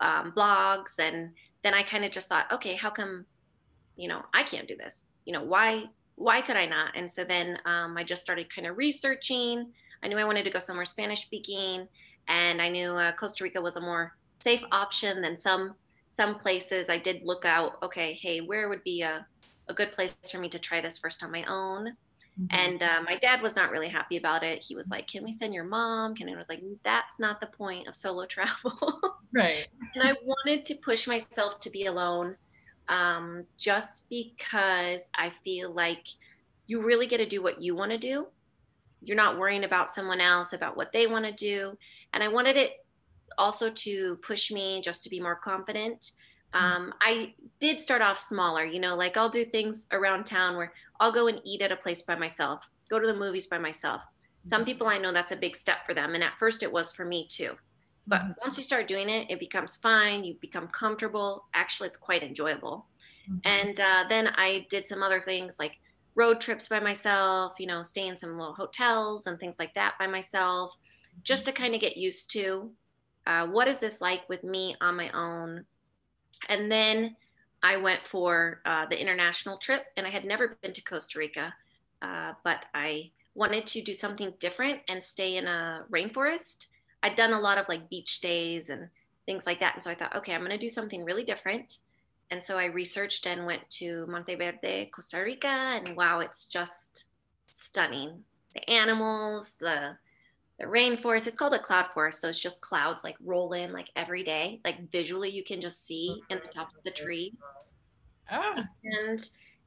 um, 0.00 0.32
blogs 0.36 1.00
and 1.00 1.30
then 1.64 1.74
i 1.74 1.82
kind 1.82 2.04
of 2.04 2.12
just 2.12 2.28
thought 2.28 2.50
okay 2.52 2.74
how 2.74 2.88
come 2.88 3.26
you 3.96 4.06
know 4.06 4.22
i 4.32 4.42
can't 4.42 4.68
do 4.68 4.76
this? 4.76 5.10
You 5.24 5.32
know 5.32 5.42
why 5.42 5.84
why 6.14 6.40
could 6.40 6.56
i 6.56 6.66
not? 6.66 6.96
And 6.96 7.10
so 7.10 7.24
then 7.24 7.58
um, 7.64 7.96
i 7.96 8.04
just 8.04 8.22
started 8.22 8.54
kind 8.54 8.68
of 8.68 8.78
researching. 8.78 9.66
I 10.02 10.08
knew 10.08 10.18
i 10.18 10.24
wanted 10.24 10.44
to 10.44 10.50
go 10.50 10.60
somewhere 10.60 10.84
spanish 10.84 11.22
speaking 11.22 11.88
and 12.28 12.62
i 12.62 12.68
knew 12.68 12.92
uh, 12.92 13.12
costa 13.12 13.42
rica 13.42 13.60
was 13.60 13.76
a 13.76 13.80
more 13.80 14.14
safe 14.38 14.64
option 14.70 15.22
than 15.22 15.36
some 15.36 15.74
some 16.10 16.34
places. 16.34 16.90
I 16.90 16.98
did 16.98 17.22
look 17.24 17.44
out 17.44 17.78
okay 17.82 18.12
hey 18.22 18.40
where 18.40 18.68
would 18.68 18.84
be 18.84 19.02
a 19.02 19.26
a 19.68 19.74
good 19.74 19.92
place 19.92 20.12
for 20.30 20.38
me 20.38 20.48
to 20.50 20.58
try 20.58 20.80
this 20.80 20.98
first 21.00 21.24
on 21.24 21.32
my 21.32 21.44
own. 21.48 21.96
Mm-hmm. 22.40 22.56
And 22.56 22.82
uh, 22.82 23.00
my 23.04 23.16
dad 23.16 23.42
was 23.42 23.56
not 23.56 23.70
really 23.70 23.88
happy 23.88 24.16
about 24.16 24.42
it. 24.42 24.64
He 24.64 24.74
was 24.74 24.88
like, 24.88 25.06
"Can 25.06 25.22
we 25.22 25.32
send 25.32 25.52
your 25.52 25.64
mom?" 25.64 26.14
And 26.20 26.30
I 26.30 26.36
was 26.36 26.48
like, 26.48 26.62
"That's 26.82 27.20
not 27.20 27.40
the 27.40 27.46
point 27.46 27.88
of 27.88 27.94
solo 27.94 28.24
travel." 28.26 29.18
right. 29.34 29.66
and 29.94 30.06
I 30.06 30.14
wanted 30.24 30.64
to 30.66 30.74
push 30.76 31.06
myself 31.06 31.60
to 31.60 31.70
be 31.70 31.86
alone, 31.86 32.36
um, 32.88 33.44
just 33.58 34.08
because 34.08 35.10
I 35.14 35.30
feel 35.44 35.72
like 35.72 36.06
you 36.66 36.82
really 36.82 37.06
get 37.06 37.18
to 37.18 37.26
do 37.26 37.42
what 37.42 37.60
you 37.62 37.76
want 37.76 37.92
to 37.92 37.98
do. 37.98 38.26
You're 39.02 39.16
not 39.16 39.38
worrying 39.38 39.64
about 39.64 39.88
someone 39.88 40.20
else 40.20 40.52
about 40.52 40.76
what 40.76 40.92
they 40.92 41.06
want 41.06 41.26
to 41.26 41.32
do, 41.32 41.76
and 42.14 42.22
I 42.22 42.28
wanted 42.28 42.56
it 42.56 42.84
also 43.36 43.68
to 43.68 44.16
push 44.16 44.50
me 44.50 44.80
just 44.82 45.04
to 45.04 45.10
be 45.10 45.20
more 45.20 45.36
confident. 45.36 46.12
Um, 46.54 46.92
I 47.00 47.34
did 47.60 47.80
start 47.80 48.02
off 48.02 48.18
smaller, 48.18 48.64
you 48.64 48.80
know, 48.80 48.94
like 48.96 49.16
I'll 49.16 49.30
do 49.30 49.44
things 49.44 49.86
around 49.92 50.24
town 50.24 50.56
where 50.56 50.72
I'll 51.00 51.12
go 51.12 51.26
and 51.28 51.40
eat 51.44 51.62
at 51.62 51.72
a 51.72 51.76
place 51.76 52.02
by 52.02 52.14
myself, 52.16 52.68
go 52.90 52.98
to 52.98 53.06
the 53.06 53.16
movies 53.16 53.46
by 53.46 53.58
myself. 53.58 54.04
Some 54.46 54.64
people 54.64 54.86
I 54.88 54.98
know 54.98 55.12
that's 55.12 55.32
a 55.32 55.36
big 55.36 55.56
step 55.56 55.78
for 55.86 55.94
them. 55.94 56.14
And 56.14 56.22
at 56.22 56.38
first 56.38 56.62
it 56.62 56.72
was 56.72 56.92
for 56.92 57.04
me 57.06 57.28
too. 57.30 57.56
But 58.08 58.22
Mhm. 58.22 58.34
once 58.42 58.56
you 58.58 58.64
start 58.64 58.88
doing 58.88 59.08
it, 59.08 59.30
it 59.30 59.38
becomes 59.40 59.76
fine. 59.76 60.24
You 60.24 60.36
become 60.40 60.68
comfortable. 60.68 61.48
Actually, 61.54 61.88
it's 61.88 61.96
quite 61.96 62.22
enjoyable. 62.22 62.88
Mhm. 63.26 63.42
And 63.44 63.78
uh, 63.80 64.04
then 64.08 64.28
I 64.28 64.66
did 64.70 64.86
some 64.86 65.02
other 65.02 65.20
things 65.22 65.56
like 65.58 65.76
road 66.16 66.40
trips 66.40 66.68
by 66.68 66.80
myself, 66.80 67.54
you 67.58 67.66
know, 67.66 67.82
stay 67.82 68.08
in 68.08 68.16
some 68.16 68.38
little 68.38 68.54
hotels 68.54 69.26
and 69.26 69.38
things 69.38 69.58
like 69.58 69.74
that 69.74 69.94
by 69.98 70.06
myself, 70.06 70.74
just 71.24 71.46
to 71.46 71.52
kind 71.52 71.74
of 71.74 71.80
get 71.80 71.96
used 71.96 72.32
to 72.32 72.74
uh, 73.26 73.46
what 73.48 73.68
is 73.68 73.80
this 73.80 74.00
like 74.00 74.28
with 74.28 74.44
me 74.44 74.76
on 74.80 74.96
my 74.96 75.10
own. 75.12 75.66
And 76.48 76.70
then 76.70 77.16
I 77.62 77.76
went 77.76 78.06
for 78.06 78.60
uh, 78.64 78.86
the 78.86 79.00
international 79.00 79.58
trip, 79.58 79.86
and 79.96 80.06
I 80.06 80.10
had 80.10 80.24
never 80.24 80.58
been 80.62 80.72
to 80.72 80.82
Costa 80.82 81.18
Rica, 81.18 81.54
uh, 82.02 82.32
but 82.42 82.66
I 82.74 83.10
wanted 83.34 83.66
to 83.66 83.82
do 83.82 83.94
something 83.94 84.34
different 84.40 84.80
and 84.88 85.02
stay 85.02 85.36
in 85.36 85.46
a 85.46 85.84
rainforest. 85.90 86.66
I'd 87.02 87.14
done 87.14 87.32
a 87.32 87.40
lot 87.40 87.58
of 87.58 87.68
like 87.68 87.88
beach 87.88 88.20
days 88.20 88.68
and 88.68 88.88
things 89.26 89.46
like 89.46 89.60
that. 89.60 89.74
And 89.74 89.82
so 89.82 89.90
I 89.90 89.94
thought, 89.94 90.16
okay, 90.16 90.34
I'm 90.34 90.40
going 90.40 90.50
to 90.50 90.58
do 90.58 90.68
something 90.68 91.04
really 91.04 91.24
different. 91.24 91.78
And 92.30 92.42
so 92.42 92.58
I 92.58 92.66
researched 92.66 93.26
and 93.26 93.46
went 93.46 93.68
to 93.70 94.06
Monteverde, 94.06 94.86
Costa 94.86 95.20
Rica, 95.20 95.48
and 95.48 95.96
wow, 95.96 96.20
it's 96.20 96.48
just 96.48 97.06
stunning. 97.46 98.24
The 98.54 98.68
animals, 98.70 99.56
the 99.56 99.96
the 100.58 100.66
rainforest. 100.66 101.26
It's 101.26 101.36
called 101.36 101.54
a 101.54 101.58
cloud 101.58 101.88
forest, 101.88 102.20
so 102.20 102.28
it's 102.28 102.40
just 102.40 102.60
clouds 102.60 103.04
like 103.04 103.16
roll 103.24 103.52
in 103.52 103.72
like 103.72 103.90
every 103.96 104.22
day. 104.24 104.60
Like 104.64 104.90
visually, 104.90 105.30
you 105.30 105.44
can 105.44 105.60
just 105.60 105.86
see 105.86 106.24
in 106.30 106.38
the 106.38 106.48
tops 106.54 106.74
of 106.76 106.84
the 106.84 106.90
trees, 106.90 107.32
Ah, 108.30 108.64
and 108.84 109.20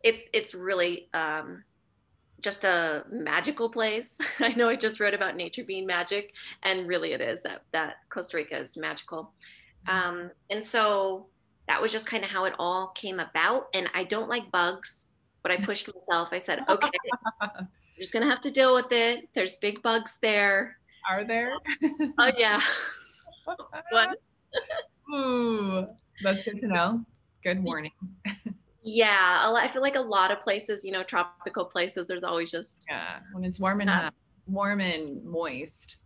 it's 0.04 0.30
it's 0.34 0.54
really 0.56 1.10
um, 1.14 1.64
just 2.42 2.64
a 2.64 3.06
magical 3.12 3.70
place. 3.70 4.18
I 4.40 4.50
know 4.56 4.70
I 4.70 4.76
just 4.76 5.00
wrote 5.00 5.14
about 5.14 5.36
nature 5.36 5.64
being 5.64 5.86
magic, 5.86 6.34
and 6.64 6.88
really 6.88 7.14
it 7.14 7.22
is 7.22 7.44
that 7.44 7.64
that 7.74 7.96
Costa 8.10 8.38
Rica 8.38 8.58
is 8.60 8.78
magical. 8.78 9.34
Um, 9.88 10.32
and 10.50 10.64
so 10.64 11.28
that 11.68 11.82
was 11.82 11.92
just 11.92 12.08
kind 12.08 12.24
of 12.24 12.30
how 12.30 12.46
it 12.46 12.54
all 12.60 12.90
came 12.90 13.20
about. 13.20 13.68
And 13.74 13.90
I 13.94 14.04
don't 14.04 14.30
like 14.30 14.52
bugs, 14.52 15.08
but 15.44 15.52
I 15.52 15.58
pushed 15.58 15.90
myself. 15.94 16.30
I 16.34 16.40
said, 16.40 16.62
okay, 16.70 16.90
I'm 17.96 18.02
just 18.02 18.12
gonna 18.12 18.26
have 18.30 18.42
to 18.42 18.52
deal 18.52 18.74
with 18.74 18.92
it. 18.92 19.30
There's 19.34 19.56
big 19.58 19.82
bugs 19.82 20.20
there. 20.22 20.78
are 21.10 21.24
there? 21.24 21.54
Oh 22.20 22.32
yeah. 22.38 22.60
What? 23.92 24.18
Ooh, 25.14 25.86
that's 26.24 26.42
good 26.44 26.60
to 26.62 26.68
know. 26.68 27.06
Good 27.44 27.64
warning. 27.64 27.92
Yeah, 28.88 29.48
a 29.48 29.52
lot, 29.52 29.64
I 29.64 29.68
feel 29.68 29.82
like 29.82 29.96
a 29.96 30.00
lot 30.00 30.30
of 30.32 30.42
places, 30.44 30.86
you 30.86 30.92
know, 30.92 31.02
tropical 31.02 31.66
places, 31.66 32.08
there's 32.08 32.24
always 32.24 32.52
just 32.52 32.86
Yeah, 32.88 33.18
when 33.34 33.44
it's 33.44 33.60
warm 33.60 33.82
and 33.82 33.90
uh, 33.90 33.94
hot, 33.94 34.14
warm 34.46 34.80
and 34.80 35.24
moist. 35.26 35.98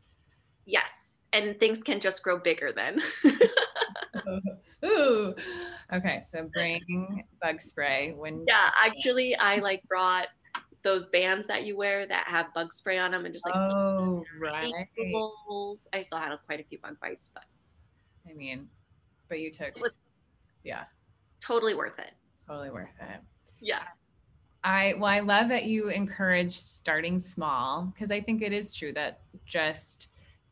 yes, 0.66 1.18
and 1.34 1.60
things 1.60 1.84
can 1.84 2.00
just 2.00 2.24
grow 2.24 2.38
bigger 2.40 2.72
then. 2.72 3.02
Ooh. 4.86 5.36
Okay, 5.92 6.22
so 6.22 6.50
bring 6.54 7.24
bug 7.42 7.60
spray 7.60 8.14
when 8.16 8.46
yeah, 8.48 8.70
actually, 8.82 9.36
I 9.36 9.58
like 9.58 9.84
brought 9.90 10.28
those 10.84 11.08
bands 11.10 11.48
that 11.48 11.66
you 11.66 11.76
wear 11.76 12.08
that 12.08 12.26
have 12.28 12.54
bug 12.54 12.72
spray 12.72 12.98
on 12.98 13.12
them 13.12 13.26
and 13.26 13.34
just 13.34 13.46
like 13.46 13.56
Oh, 13.56 14.24
right. 14.40 14.74
I 15.94 16.02
still 16.02 16.18
had 16.18 16.36
quite 16.46 16.60
a 16.60 16.64
few 16.64 16.80
bug 16.80 16.98
bites, 17.02 17.30
but 17.34 17.44
I 18.30 18.34
mean, 18.34 18.70
but 19.28 19.40
you 19.40 19.52
took 19.52 19.74
yeah, 20.64 20.84
totally 21.42 21.74
worth 21.74 22.00
it. 22.00 22.12
totally 22.48 22.70
worth 22.70 22.90
it. 23.00 23.20
Yeah. 23.60 23.84
I 24.64 24.94
well, 24.98 25.10
I 25.10 25.20
love 25.22 25.50
that 25.50 25.66
you 25.66 25.90
encourage 25.90 26.52
starting 26.52 27.18
small 27.18 27.92
because 27.94 28.12
I 28.12 28.20
think 28.22 28.42
it 28.42 28.52
is 28.52 28.74
true 28.74 28.94
that 28.94 29.22
just 29.46 30.10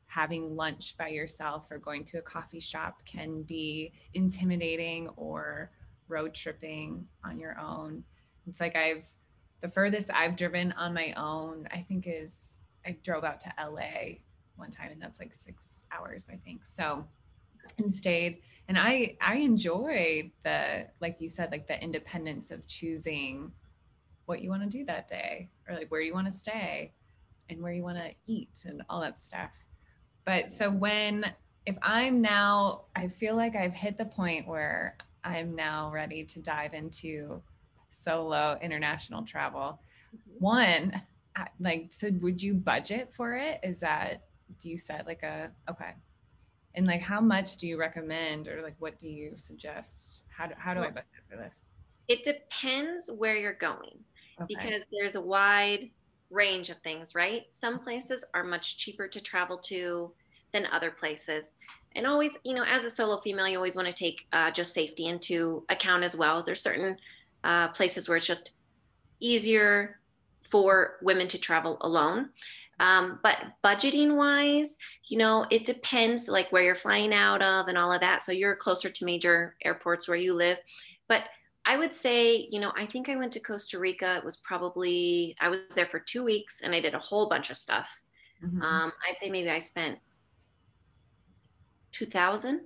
having 0.07 0.55
lunch 0.55 0.95
by 0.97 1.09
yourself 1.09 1.69
or 1.69 1.77
going 1.77 2.03
to 2.05 2.17
a 2.17 2.21
coffee 2.21 2.61
shop 2.61 3.01
can 3.05 3.43
be 3.43 3.91
intimidating 4.13 5.09
or 5.17 5.71
road 6.07 6.33
tripping 6.33 7.05
on 7.25 7.37
your 7.37 7.59
own. 7.59 8.03
It's 8.47 8.61
like 8.61 8.77
I've 8.77 9.05
the 9.61 9.67
furthest 9.67 10.11
I've 10.13 10.35
driven 10.35 10.71
on 10.73 10.93
my 10.93 11.13
own, 11.17 11.67
I 11.71 11.81
think 11.81 12.05
is 12.07 12.59
I 12.85 12.97
drove 13.03 13.23
out 13.23 13.39
to 13.41 13.53
LA 13.59 14.19
one 14.55 14.71
time 14.71 14.91
and 14.91 15.01
that's 15.01 15.19
like 15.19 15.33
6 15.33 15.83
hours, 15.91 16.29
I 16.31 16.37
think. 16.37 16.65
So 16.65 17.05
and 17.77 17.91
stayed 17.91 18.41
and 18.67 18.77
I 18.77 19.17
I 19.21 19.35
enjoy 19.37 20.31
the 20.43 20.87
like 20.99 21.17
you 21.19 21.29
said 21.29 21.51
like 21.51 21.67
the 21.67 21.81
independence 21.81 22.51
of 22.51 22.65
choosing 22.67 23.51
what 24.25 24.41
you 24.41 24.49
want 24.49 24.63
to 24.63 24.69
do 24.69 24.85
that 24.85 25.07
day 25.07 25.49
or 25.67 25.75
like 25.75 25.89
where 25.89 26.01
you 26.01 26.13
want 26.13 26.27
to 26.27 26.31
stay 26.31 26.93
and 27.49 27.61
where 27.61 27.71
you 27.71 27.83
want 27.83 27.97
to 27.97 28.11
eat 28.25 28.65
and 28.65 28.83
all 28.89 29.01
that 29.01 29.17
stuff. 29.17 29.51
But 30.25 30.49
so 30.49 30.69
when 30.69 31.25
if 31.65 31.77
I'm 31.81 32.21
now 32.21 32.85
I 32.95 33.07
feel 33.07 33.35
like 33.35 33.55
I've 33.55 33.75
hit 33.75 33.97
the 33.97 34.05
point 34.05 34.47
where 34.47 34.97
I'm 35.23 35.55
now 35.55 35.91
ready 35.91 36.23
to 36.25 36.39
dive 36.39 36.73
into 36.73 37.41
solo 37.89 38.57
international 38.61 39.23
travel. 39.23 39.79
One, 40.39 41.01
like 41.59 41.87
so 41.91 42.09
would 42.21 42.41
you 42.41 42.53
budget 42.53 43.13
for 43.13 43.35
it? 43.35 43.59
Is 43.63 43.79
that 43.81 44.23
do 44.59 44.69
you 44.69 44.77
set 44.77 45.05
like 45.05 45.23
a 45.23 45.51
okay. 45.69 45.93
And 46.75 46.85
like 46.85 47.01
how 47.01 47.19
much 47.19 47.57
do 47.57 47.67
you 47.67 47.79
recommend 47.79 48.47
or 48.47 48.61
like 48.61 48.75
what 48.79 48.99
do 48.99 49.09
you 49.09 49.33
suggest? 49.35 50.21
How 50.29 50.47
do, 50.47 50.53
how 50.57 50.73
do 50.73 50.81
I 50.81 50.89
budget 50.89 51.05
for 51.29 51.37
this? 51.37 51.65
It 52.07 52.23
depends 52.23 53.09
where 53.09 53.35
you're 53.35 53.53
going. 53.53 53.99
Okay. 54.39 54.55
because 54.55 54.83
there's 54.91 55.15
a 55.15 55.21
wide 55.21 55.89
range 56.29 56.69
of 56.69 56.77
things, 56.79 57.15
right? 57.15 57.43
Some 57.51 57.79
places 57.79 58.23
are 58.33 58.43
much 58.43 58.77
cheaper 58.77 59.07
to 59.07 59.19
travel 59.19 59.57
to 59.65 60.11
than 60.53 60.67
other 60.67 60.91
places. 60.91 61.55
And 61.95 62.05
always, 62.05 62.37
you 62.43 62.53
know, 62.53 62.63
as 62.63 62.85
a 62.85 62.91
solo 62.91 63.17
female, 63.17 63.47
you 63.47 63.57
always 63.57 63.75
want 63.75 63.87
to 63.87 63.93
take 63.93 64.27
uh, 64.33 64.51
just 64.51 64.73
safety 64.73 65.05
into 65.05 65.63
account 65.69 66.03
as 66.03 66.15
well. 66.15 66.43
There's 66.43 66.61
certain 66.61 66.97
uh, 67.43 67.69
places 67.69 68.07
where 68.07 68.17
it's 68.17 68.25
just 68.25 68.51
easier 69.19 69.99
for 70.41 70.97
women 71.01 71.27
to 71.27 71.37
travel 71.37 71.77
alone. 71.81 72.29
Um, 72.79 73.19
but 73.23 73.37
budgeting 73.63 74.15
wise, 74.15 74.77
you 75.07 75.17
know, 75.17 75.45
it 75.49 75.65
depends 75.65 76.27
like 76.27 76.51
where 76.51 76.63
you're 76.63 76.75
flying 76.75 77.13
out 77.13 77.41
of 77.41 77.67
and 77.67 77.77
all 77.77 77.91
of 77.91 78.01
that. 78.01 78.21
So 78.21 78.31
you're 78.31 78.55
closer 78.55 78.89
to 78.89 79.05
major 79.05 79.55
airports 79.63 80.07
where 80.07 80.17
you 80.17 80.33
live. 80.35 80.57
But 81.07 81.23
I 81.65 81.77
would 81.77 81.93
say, 81.93 82.47
you 82.51 82.59
know, 82.59 82.71
I 82.77 82.85
think 82.85 83.09
I 83.09 83.15
went 83.15 83.33
to 83.33 83.39
Costa 83.39 83.79
Rica. 83.79 84.17
It 84.17 84.23
was 84.23 84.37
probably, 84.37 85.35
I 85.41 85.49
was 85.49 85.59
there 85.75 85.85
for 85.85 85.99
two 85.99 86.23
weeks 86.23 86.61
and 86.61 86.73
I 86.73 86.79
did 86.79 86.93
a 86.93 86.99
whole 86.99 87.27
bunch 87.27 87.49
of 87.49 87.57
stuff. 87.57 88.03
Mhm. 88.43 88.61
Um, 88.61 88.93
I'd 89.07 89.17
say 89.19 89.29
maybe 89.29 89.49
I 89.49 89.59
spent 89.59 89.99
2000, 91.91 92.61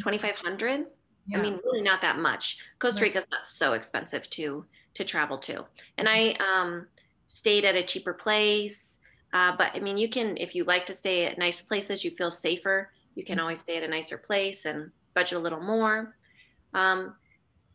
2500. 0.00 0.86
Yeah. 1.26 1.38
I 1.38 1.42
mean, 1.42 1.60
really 1.64 1.82
not 1.82 2.00
that 2.02 2.18
much. 2.18 2.58
Costa 2.78 3.00
Right. 3.02 3.14
Rica's 3.14 3.26
not 3.30 3.46
so 3.46 3.72
expensive 3.74 4.28
to 4.30 4.64
to 4.94 5.04
travel 5.04 5.38
to. 5.38 5.64
And 5.96 6.08
I 6.08 6.32
um, 6.34 6.86
stayed 7.28 7.64
at 7.64 7.74
a 7.76 7.82
cheaper 7.82 8.12
place. 8.12 8.98
Uh, 9.32 9.56
but 9.56 9.70
I 9.74 9.80
mean, 9.80 9.96
you 9.96 10.08
can, 10.08 10.36
if 10.36 10.54
you 10.54 10.64
like 10.64 10.84
to 10.86 10.94
stay 10.94 11.24
at 11.24 11.38
nice 11.38 11.62
places, 11.62 12.04
you 12.04 12.10
feel 12.10 12.30
safer, 12.30 12.90
you 13.14 13.24
can 13.24 13.40
always 13.40 13.60
stay 13.60 13.78
at 13.78 13.82
a 13.82 13.88
nicer 13.88 14.18
place 14.18 14.66
and 14.66 14.90
budget 15.14 15.38
a 15.38 15.40
little 15.40 15.60
more. 15.60 16.14
Um, 16.74 17.14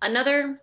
another 0.03 0.61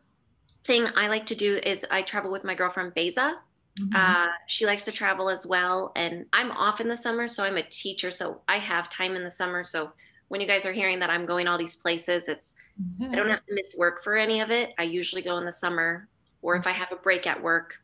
thing 0.65 0.87
I 0.95 1.09
like 1.09 1.27
to 1.27 1.35
do 1.35 1.59
is 1.65 1.85
I 1.91 2.03
travel 2.03 2.31
with 2.31 2.45
my 2.45 2.55
girlfriend 2.55 2.95
Beza. 2.95 3.41
Mhm. 3.81 3.95
Uh, 3.95 4.31
she 4.47 4.67
likes 4.67 4.85
to 4.85 4.93
travel 4.93 5.29
as 5.29 5.45
well. 5.45 5.91
And 5.97 6.27
I'm 6.33 6.53
off 6.53 6.81
in 6.81 6.89
the 6.89 6.97
summer, 6.97 7.27
so 7.27 7.43
I'm 7.43 7.57
a 7.57 7.63
teacher. 7.65 8.13
So 8.13 8.43
I 8.47 8.59
have 8.59 8.89
time 8.89 9.17
in 9.17 9.25
the 9.25 9.31
summer. 9.31 9.65
So 9.65 9.93
when 10.29 10.41
you 10.41 10.47
guys 10.47 10.67
are 10.67 10.73
hearing 10.73 10.99
that 11.01 11.11
I'm 11.11 11.27
going 11.27 11.47
all 11.47 11.59
these 11.59 11.77
places, 11.77 12.29
it's 12.29 12.55
I 13.01 13.15
don't 13.15 13.29
have 13.29 13.47
to 13.47 13.55
miss 13.55 13.77
work 13.77 14.03
for 14.03 14.17
any 14.17 14.41
of 14.41 14.51
it. 14.51 14.75
I 14.79 14.83
usually 14.85 15.23
go 15.23 15.37
in 15.39 15.45
the 15.45 15.53
summer 15.53 16.09
or 16.43 16.57
if 16.57 16.67
I 16.67 16.73
have 16.73 16.93
a 16.93 16.97
break 16.97 17.27
at 17.27 17.43
work. 17.43 17.77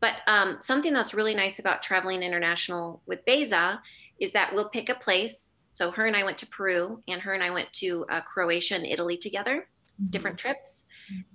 But 0.00 0.16
um, 0.26 0.58
something 0.60 0.92
that's 0.92 1.14
really 1.14 1.34
nice 1.34 1.58
about 1.58 1.82
traveling 1.82 2.22
international 2.22 3.00
with 3.06 3.24
Beza 3.24 3.80
is 4.18 4.32
that 4.32 4.54
we'll 4.54 4.68
pick 4.68 4.88
a 4.88 4.94
place. 4.94 5.56
So 5.68 5.90
her 5.92 6.06
and 6.06 6.16
I 6.16 6.24
went 6.24 6.38
to 6.38 6.46
Peru, 6.46 7.02
and 7.08 7.20
her 7.22 7.32
and 7.32 7.42
I 7.42 7.50
went 7.50 7.72
to 7.74 8.04
uh, 8.10 8.20
Croatia 8.20 8.76
and 8.76 8.86
Italy 8.86 9.16
together, 9.16 9.66
different 10.10 10.38
trips. 10.38 10.86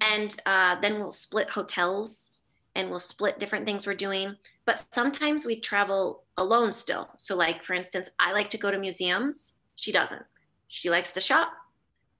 And 0.01 0.36
uh, 0.46 0.79
then 0.82 1.00
we'll 1.00 1.12
split 1.12 1.50
hotels 1.50 2.39
and 2.75 2.89
we'll 2.89 3.00
split 3.00 3.39
different 3.39 3.65
things 3.65 3.86
we're 3.86 3.96
doing. 3.96 4.36
But 4.65 4.86
sometimes 4.94 5.46
we 5.46 5.60
travel 5.60 6.24
alone 6.38 6.72
still. 6.72 7.10
So, 7.18 7.36
like 7.36 7.63
for 7.63 7.74
instance, 7.74 8.10
I 8.20 8.32
like 8.32 8.50
to 8.51 8.58
go 8.58 8.72
to 8.72 8.77
museums. 8.77 9.56
She 9.75 9.91
doesn't. 9.91 10.24
She 10.70 10.90
likes 10.90 11.12
to 11.14 11.22
shop. 11.22 11.52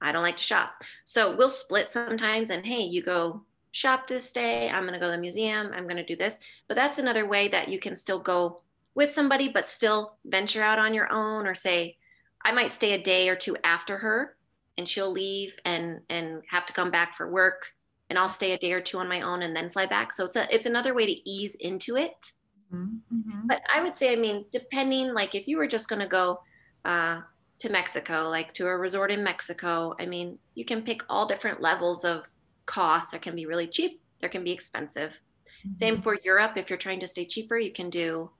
I 0.02 0.12
don't 0.12 0.22
like 0.22 0.36
to 0.36 0.42
shop. 0.42 0.82
So 1.04 1.36
we'll 1.36 1.50
split 1.50 1.88
sometimes 1.88 2.50
and 2.50 2.64
hey, 2.64 2.82
you 2.82 3.02
go 3.02 3.42
shop 3.72 4.06
this 4.06 4.32
day. 4.32 4.68
I'm 4.68 4.82
going 4.82 4.94
to 4.94 4.98
go 4.98 5.06
to 5.06 5.12
the 5.12 5.18
museum. 5.18 5.70
I'm 5.74 5.84
going 5.84 5.96
to 5.96 6.04
do 6.04 6.16
this. 6.16 6.38
But 6.68 6.74
that's 6.74 6.98
another 6.98 7.26
way 7.26 7.48
that 7.48 7.68
you 7.68 7.78
can 7.78 7.94
still 7.94 8.18
go 8.18 8.62
with 8.94 9.08
somebody, 9.08 9.48
but 9.48 9.68
still 9.68 10.16
venture 10.24 10.62
out 10.62 10.78
on 10.78 10.94
your 10.94 11.12
own 11.12 11.46
or 11.46 11.54
say, 11.54 11.96
I 12.44 12.52
might 12.52 12.70
stay 12.70 12.92
a 12.92 13.02
day 13.02 13.28
or 13.28 13.36
two 13.36 13.56
after 13.64 13.98
her 13.98 14.36
and 14.78 14.88
she'll 14.88 15.10
leave 15.10 15.56
and 15.64 16.00
and 16.08 16.42
have 16.48 16.66
to 16.66 16.72
come 16.72 16.90
back 16.90 17.14
for 17.14 17.30
work 17.30 17.74
and 18.08 18.18
I'll 18.18 18.28
stay 18.28 18.52
a 18.52 18.58
day 18.58 18.72
or 18.72 18.80
two 18.80 18.98
on 18.98 19.08
my 19.08 19.20
own 19.20 19.42
and 19.42 19.54
then 19.54 19.70
fly 19.70 19.86
back. 19.86 20.12
So 20.12 20.24
it's 20.24 20.36
a 20.36 20.52
it's 20.52 20.66
another 20.66 20.94
way 20.94 21.06
to 21.06 21.30
ease 21.30 21.54
into 21.60 21.96
it. 21.96 22.32
Mm-hmm. 22.72 23.46
But 23.46 23.62
I 23.72 23.82
would 23.82 23.94
say, 23.94 24.12
I 24.12 24.16
mean, 24.16 24.46
depending, 24.52 25.12
like 25.12 25.34
if 25.34 25.46
you 25.48 25.58
were 25.58 25.66
just 25.66 25.88
going 25.88 26.00
to 26.00 26.08
go 26.08 26.40
uh, 26.84 27.20
to 27.60 27.70
Mexico, 27.70 28.28
like 28.28 28.52
to 28.54 28.66
a 28.66 28.76
resort 28.76 29.10
in 29.10 29.22
Mexico, 29.22 29.94
I 30.00 30.06
mean, 30.06 30.38
you 30.54 30.64
can 30.64 30.82
pick 30.82 31.02
all 31.08 31.26
different 31.26 31.60
levels 31.60 32.04
of 32.04 32.26
costs. 32.66 33.10
There 33.10 33.20
can 33.20 33.36
be 33.36 33.46
really 33.46 33.66
cheap, 33.66 34.00
there 34.20 34.30
can 34.30 34.44
be 34.44 34.50
expensive. 34.50 35.20
Mm-hmm. 35.66 35.74
Same 35.74 36.00
for 36.00 36.18
Europe. 36.24 36.52
If 36.56 36.70
you're 36.70 36.78
trying 36.78 37.00
to 37.00 37.06
stay 37.06 37.26
cheaper, 37.26 37.58
you 37.58 37.72
can 37.72 37.90
do 37.90 38.30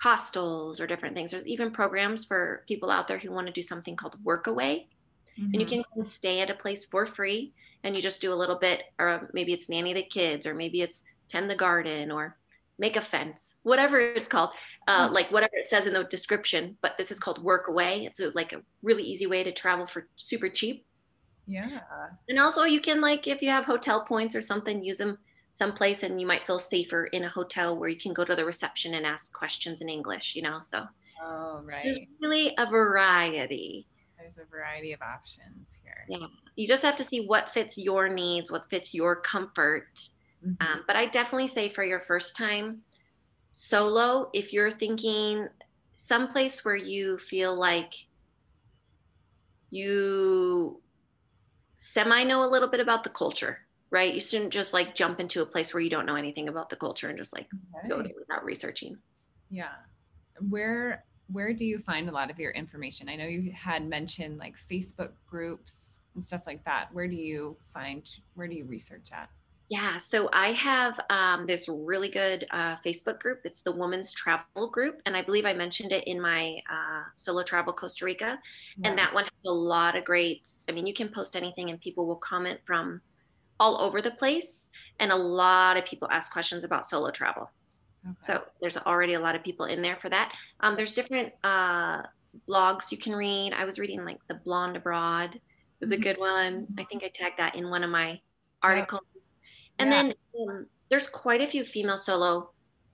hostels 0.00 0.80
or 0.80 0.86
different 0.86 1.14
things. 1.14 1.30
There's 1.30 1.46
even 1.46 1.70
programs 1.70 2.24
for 2.24 2.64
people 2.68 2.90
out 2.90 3.08
there 3.08 3.18
who 3.18 3.32
want 3.32 3.46
to 3.46 3.52
do 3.52 3.62
something 3.62 3.96
called 3.96 4.16
workaway. 4.24 4.86
Mm-hmm. 5.38 5.44
And 5.44 5.54
you 5.54 5.66
mm-hmm. 5.66 5.94
can 5.94 6.04
stay 6.04 6.40
at 6.40 6.50
a 6.50 6.54
place 6.54 6.86
for 6.86 7.06
free 7.06 7.52
and 7.84 7.96
you 7.96 8.02
just 8.02 8.20
do 8.20 8.32
a 8.32 8.34
little 8.34 8.58
bit, 8.58 8.84
or 8.98 9.28
maybe 9.32 9.52
it's 9.52 9.68
nanny 9.68 9.92
the 9.92 10.02
kids, 10.02 10.46
or 10.46 10.54
maybe 10.54 10.82
it's 10.82 11.02
tend 11.28 11.50
the 11.50 11.56
garden, 11.56 12.12
or 12.12 12.36
make 12.78 12.96
a 12.96 13.00
fence, 13.00 13.56
whatever 13.62 14.00
it's 14.00 14.28
called, 14.28 14.50
uh, 14.88 15.06
mm-hmm. 15.06 15.14
like 15.14 15.30
whatever 15.30 15.52
it 15.54 15.68
says 15.68 15.86
in 15.86 15.94
the 15.94 16.04
description. 16.04 16.76
But 16.82 16.96
this 16.98 17.10
is 17.10 17.18
called 17.18 17.42
work 17.42 17.68
away. 17.68 18.04
It's 18.04 18.20
a, 18.20 18.30
like 18.34 18.52
a 18.52 18.62
really 18.82 19.02
easy 19.02 19.26
way 19.26 19.44
to 19.44 19.52
travel 19.52 19.86
for 19.86 20.08
super 20.16 20.48
cheap. 20.48 20.84
Yeah. 21.46 21.80
And 22.28 22.38
also, 22.38 22.62
you 22.64 22.80
can 22.80 23.00
like 23.00 23.26
if 23.26 23.42
you 23.42 23.50
have 23.50 23.64
hotel 23.64 24.04
points 24.04 24.34
or 24.34 24.40
something, 24.40 24.82
use 24.84 24.98
them 24.98 25.16
someplace, 25.54 26.02
and 26.02 26.20
you 26.20 26.26
might 26.26 26.46
feel 26.46 26.58
safer 26.58 27.06
in 27.06 27.24
a 27.24 27.28
hotel 27.28 27.78
where 27.78 27.88
you 27.88 27.98
can 27.98 28.12
go 28.12 28.24
to 28.24 28.34
the 28.34 28.44
reception 28.44 28.94
and 28.94 29.04
ask 29.04 29.32
questions 29.32 29.80
in 29.80 29.88
English. 29.88 30.34
You 30.36 30.42
know, 30.42 30.58
so. 30.60 30.86
Oh 31.24 31.60
right. 31.64 31.84
There's 31.84 31.98
really 32.20 32.52
a 32.58 32.66
variety 32.66 33.86
there's 34.22 34.38
a 34.38 34.44
variety 34.44 34.92
of 34.92 35.02
options 35.02 35.78
here. 35.82 36.06
Yeah. 36.08 36.26
You 36.56 36.68
just 36.68 36.84
have 36.84 36.96
to 36.96 37.04
see 37.04 37.26
what 37.26 37.48
fits 37.48 37.76
your 37.76 38.08
needs, 38.08 38.50
what 38.50 38.64
fits 38.66 38.94
your 38.94 39.16
comfort. 39.16 39.98
Mm-hmm. 40.46 40.66
Um, 40.66 40.84
but 40.86 40.96
I 40.96 41.06
definitely 41.06 41.46
say 41.46 41.68
for 41.68 41.84
your 41.84 42.00
first 42.00 42.36
time 42.36 42.82
solo, 43.52 44.30
if 44.32 44.52
you're 44.52 44.70
thinking 44.70 45.48
someplace 45.94 46.64
where 46.64 46.76
you 46.76 47.18
feel 47.18 47.54
like 47.54 47.92
you 49.70 50.80
semi 51.76 52.24
know 52.24 52.44
a 52.44 52.50
little 52.50 52.68
bit 52.68 52.80
about 52.80 53.04
the 53.04 53.10
culture, 53.10 53.58
right? 53.90 54.14
You 54.14 54.20
shouldn't 54.20 54.52
just 54.52 54.72
like 54.72 54.94
jump 54.94 55.20
into 55.20 55.42
a 55.42 55.46
place 55.46 55.72
where 55.72 55.80
you 55.80 55.90
don't 55.90 56.06
know 56.06 56.16
anything 56.16 56.48
about 56.48 56.70
the 56.70 56.76
culture 56.76 57.08
and 57.08 57.16
just 57.16 57.32
like 57.32 57.48
okay. 57.78 57.88
go 57.88 58.02
there 58.02 58.12
without 58.18 58.44
researching. 58.44 58.96
Yeah. 59.50 59.72
Where 60.48 61.04
where 61.32 61.54
do 61.54 61.64
you 61.64 61.78
find 61.78 62.08
a 62.08 62.12
lot 62.12 62.30
of 62.30 62.38
your 62.38 62.50
information? 62.50 63.08
I 63.08 63.16
know 63.16 63.24
you 63.24 63.52
had 63.52 63.88
mentioned 63.88 64.38
like 64.38 64.54
Facebook 64.58 65.12
groups 65.26 66.00
and 66.14 66.22
stuff 66.22 66.42
like 66.46 66.64
that. 66.64 66.88
Where 66.92 67.08
do 67.08 67.16
you 67.16 67.56
find, 67.72 68.08
where 68.34 68.46
do 68.46 68.54
you 68.54 68.66
research 68.66 69.08
at? 69.12 69.30
Yeah, 69.72 69.96
so 69.96 70.28
I 70.34 70.52
have 70.52 71.00
um, 71.08 71.46
this 71.46 71.66
really 71.66 72.10
good 72.10 72.46
uh, 72.50 72.76
Facebook 72.84 73.18
group. 73.20 73.40
It's 73.44 73.62
the 73.62 73.72
Women's 73.72 74.12
Travel 74.12 74.68
Group, 74.68 75.00
and 75.06 75.16
I 75.16 75.22
believe 75.22 75.46
I 75.46 75.54
mentioned 75.54 75.92
it 75.92 76.04
in 76.06 76.20
my 76.20 76.58
uh, 76.70 77.04
solo 77.14 77.42
travel 77.42 77.72
Costa 77.72 78.04
Rica. 78.04 78.38
Yeah. 78.76 78.90
And 78.90 78.98
that 78.98 79.14
one 79.14 79.24
has 79.24 79.32
a 79.46 79.50
lot 79.50 79.96
of 79.96 80.04
great. 80.04 80.46
I 80.68 80.72
mean, 80.72 80.86
you 80.86 80.92
can 80.92 81.08
post 81.08 81.36
anything, 81.36 81.70
and 81.70 81.80
people 81.80 82.04
will 82.04 82.16
comment 82.16 82.60
from 82.66 83.00
all 83.58 83.80
over 83.80 84.02
the 84.02 84.10
place. 84.10 84.68
And 85.00 85.10
a 85.10 85.16
lot 85.16 85.78
of 85.78 85.86
people 85.86 86.06
ask 86.10 86.30
questions 86.30 86.64
about 86.64 86.84
solo 86.84 87.10
travel. 87.10 87.50
Okay. 88.04 88.14
So 88.20 88.42
there's 88.60 88.76
already 88.76 89.14
a 89.14 89.20
lot 89.20 89.36
of 89.36 89.42
people 89.42 89.64
in 89.64 89.80
there 89.80 89.96
for 89.96 90.10
that. 90.10 90.34
Um, 90.60 90.76
there's 90.76 90.92
different 90.92 91.32
uh, 91.44 92.02
blogs 92.46 92.92
you 92.92 92.98
can 92.98 93.14
read. 93.14 93.54
I 93.54 93.64
was 93.64 93.78
reading 93.78 94.04
like 94.04 94.18
the 94.28 94.34
Blonde 94.34 94.76
Abroad 94.76 95.34
it 95.34 95.40
was 95.80 95.92
a 95.92 95.94
mm-hmm. 95.94 96.02
good 96.02 96.18
one. 96.18 96.66
I 96.78 96.84
think 96.84 97.04
I 97.04 97.10
tagged 97.14 97.38
that 97.38 97.54
in 97.54 97.70
one 97.70 97.82
of 97.82 97.90
my 97.90 98.20
articles. 98.62 99.00
And 99.82 99.90
yeah. 99.90 100.02
then 100.02 100.14
um, 100.48 100.66
there's 100.90 101.08
quite 101.08 101.40
a 101.40 101.46
few 101.46 101.64
female 101.64 101.98
solo 101.98 102.50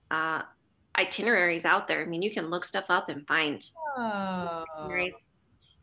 uh, 0.09 0.41
itineraries 0.97 1.65
out 1.65 1.87
there. 1.87 2.01
I 2.01 2.05
mean, 2.05 2.21
you 2.21 2.31
can 2.31 2.49
look 2.49 2.65
stuff 2.65 2.85
up 2.89 3.09
and 3.09 3.27
find. 3.27 3.63
Oh. 3.97 4.63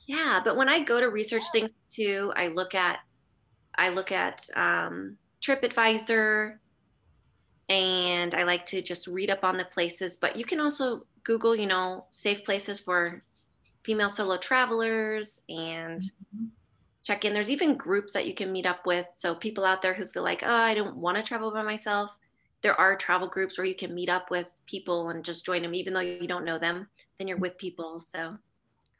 Yeah, 0.06 0.40
but 0.44 0.56
when 0.56 0.68
I 0.68 0.80
go 0.82 1.00
to 1.00 1.08
research 1.08 1.42
things 1.52 1.70
too, 1.92 2.32
I 2.36 2.48
look 2.48 2.74
at 2.74 2.98
I 3.78 3.90
look 3.90 4.12
at 4.12 4.46
um, 4.54 5.16
TripAdvisor 5.42 6.56
and 7.68 8.34
I 8.34 8.44
like 8.44 8.64
to 8.66 8.80
just 8.80 9.06
read 9.06 9.30
up 9.30 9.44
on 9.44 9.56
the 9.56 9.64
places. 9.64 10.16
But 10.16 10.36
you 10.36 10.44
can 10.44 10.60
also 10.60 11.06
Google, 11.24 11.56
you 11.56 11.66
know, 11.66 12.06
safe 12.10 12.44
places 12.44 12.80
for 12.80 13.22
female 13.84 14.08
solo 14.08 14.36
travelers 14.36 15.40
and 15.48 16.00
mm-hmm. 16.00 16.46
Check 17.06 17.24
in. 17.24 17.32
There's 17.32 17.50
even 17.50 17.76
groups 17.76 18.12
that 18.12 18.26
you 18.26 18.34
can 18.34 18.50
meet 18.50 18.66
up 18.66 18.84
with. 18.84 19.06
So 19.14 19.34
people 19.34 19.64
out 19.64 19.80
there 19.80 19.94
who 19.94 20.06
feel 20.06 20.24
like, 20.24 20.42
oh, 20.44 20.50
I 20.50 20.74
don't 20.74 20.96
want 20.96 21.16
to 21.16 21.22
travel 21.22 21.52
by 21.52 21.62
myself. 21.62 22.18
There 22.62 22.78
are 22.80 22.96
travel 22.96 23.28
groups 23.28 23.56
where 23.56 23.66
you 23.66 23.76
can 23.76 23.94
meet 23.94 24.08
up 24.08 24.30
with 24.30 24.60
people 24.66 25.10
and 25.10 25.24
just 25.24 25.46
join 25.46 25.62
them, 25.62 25.74
even 25.74 25.94
though 25.94 26.00
you 26.00 26.26
don't 26.26 26.44
know 26.44 26.58
them. 26.58 26.88
Then 27.18 27.28
you're 27.28 27.36
with 27.36 27.58
people. 27.58 28.00
So 28.00 28.30
cool. 28.30 28.38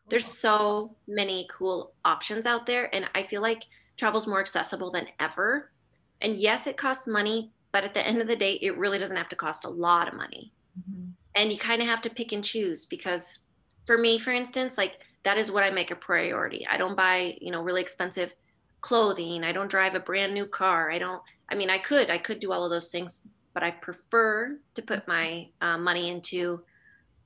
there's 0.09 0.25
so 0.25 0.95
many 1.09 1.49
cool 1.51 1.95
options 2.05 2.47
out 2.47 2.67
there, 2.67 2.95
and 2.95 3.07
I 3.15 3.25
feel 3.25 3.43
like 3.43 3.65
travel's 3.97 4.27
more 4.27 4.41
accessible 4.41 4.91
than 4.91 5.09
ever. 5.19 5.73
And 6.21 6.37
yes, 6.37 6.67
it 6.67 6.77
costs 6.77 7.09
money 7.09 7.51
but 7.77 7.85
at 7.85 7.93
the 7.93 8.07
end 8.07 8.23
of 8.23 8.27
the 8.27 8.37
day, 8.37 8.55
it 8.63 8.79
really 8.79 8.99
doesn't 8.99 9.19
have 9.19 9.29
to 9.29 9.37
cost 9.37 9.67
a 9.67 9.69
lot 9.69 10.09
of 10.09 10.15
money. 10.15 10.51
Mm-hmm. 10.81 11.11
And 11.35 11.53
you 11.53 11.59
kind 11.59 11.83
of 11.83 11.89
have 11.89 12.01
to 12.03 12.09
pick 12.09 12.33
and 12.33 12.43
choose 12.43 12.87
because 12.87 13.41
for 13.85 13.99
me, 13.99 14.19
for 14.19 14.31
instance, 14.31 14.79
like 14.79 15.01
that 15.27 15.39
is 15.39 15.51
what 15.51 15.65
I 15.65 15.71
make 15.71 15.91
a 15.91 15.97
priority. 15.97 16.65
I 16.71 16.77
don't 16.77 16.97
buy, 16.97 17.37
you 17.41 17.51
know, 17.51 17.61
really 17.61 17.83
expensive 17.83 18.33
clothing. 18.81 19.43
I 19.43 19.51
don't 19.51 19.69
drive 19.69 19.97
a 19.97 20.01
brand 20.01 20.33
new 20.33 20.47
car. 20.47 20.89
I 20.89 21.01
don't, 21.01 21.21
I 21.49 21.57
mean, 21.57 21.69
I 21.69 21.79
could, 21.79 22.11
I 22.11 22.19
could 22.19 22.39
do 22.39 22.53
all 22.53 22.65
of 22.65 22.71
those 22.71 22.91
things, 22.91 23.23
but 23.53 23.65
I 23.65 23.73
prefer 23.73 24.57
to 24.77 24.83
put 24.83 25.09
my 25.09 25.49
uh, 25.61 25.79
money 25.79 26.11
into 26.11 26.63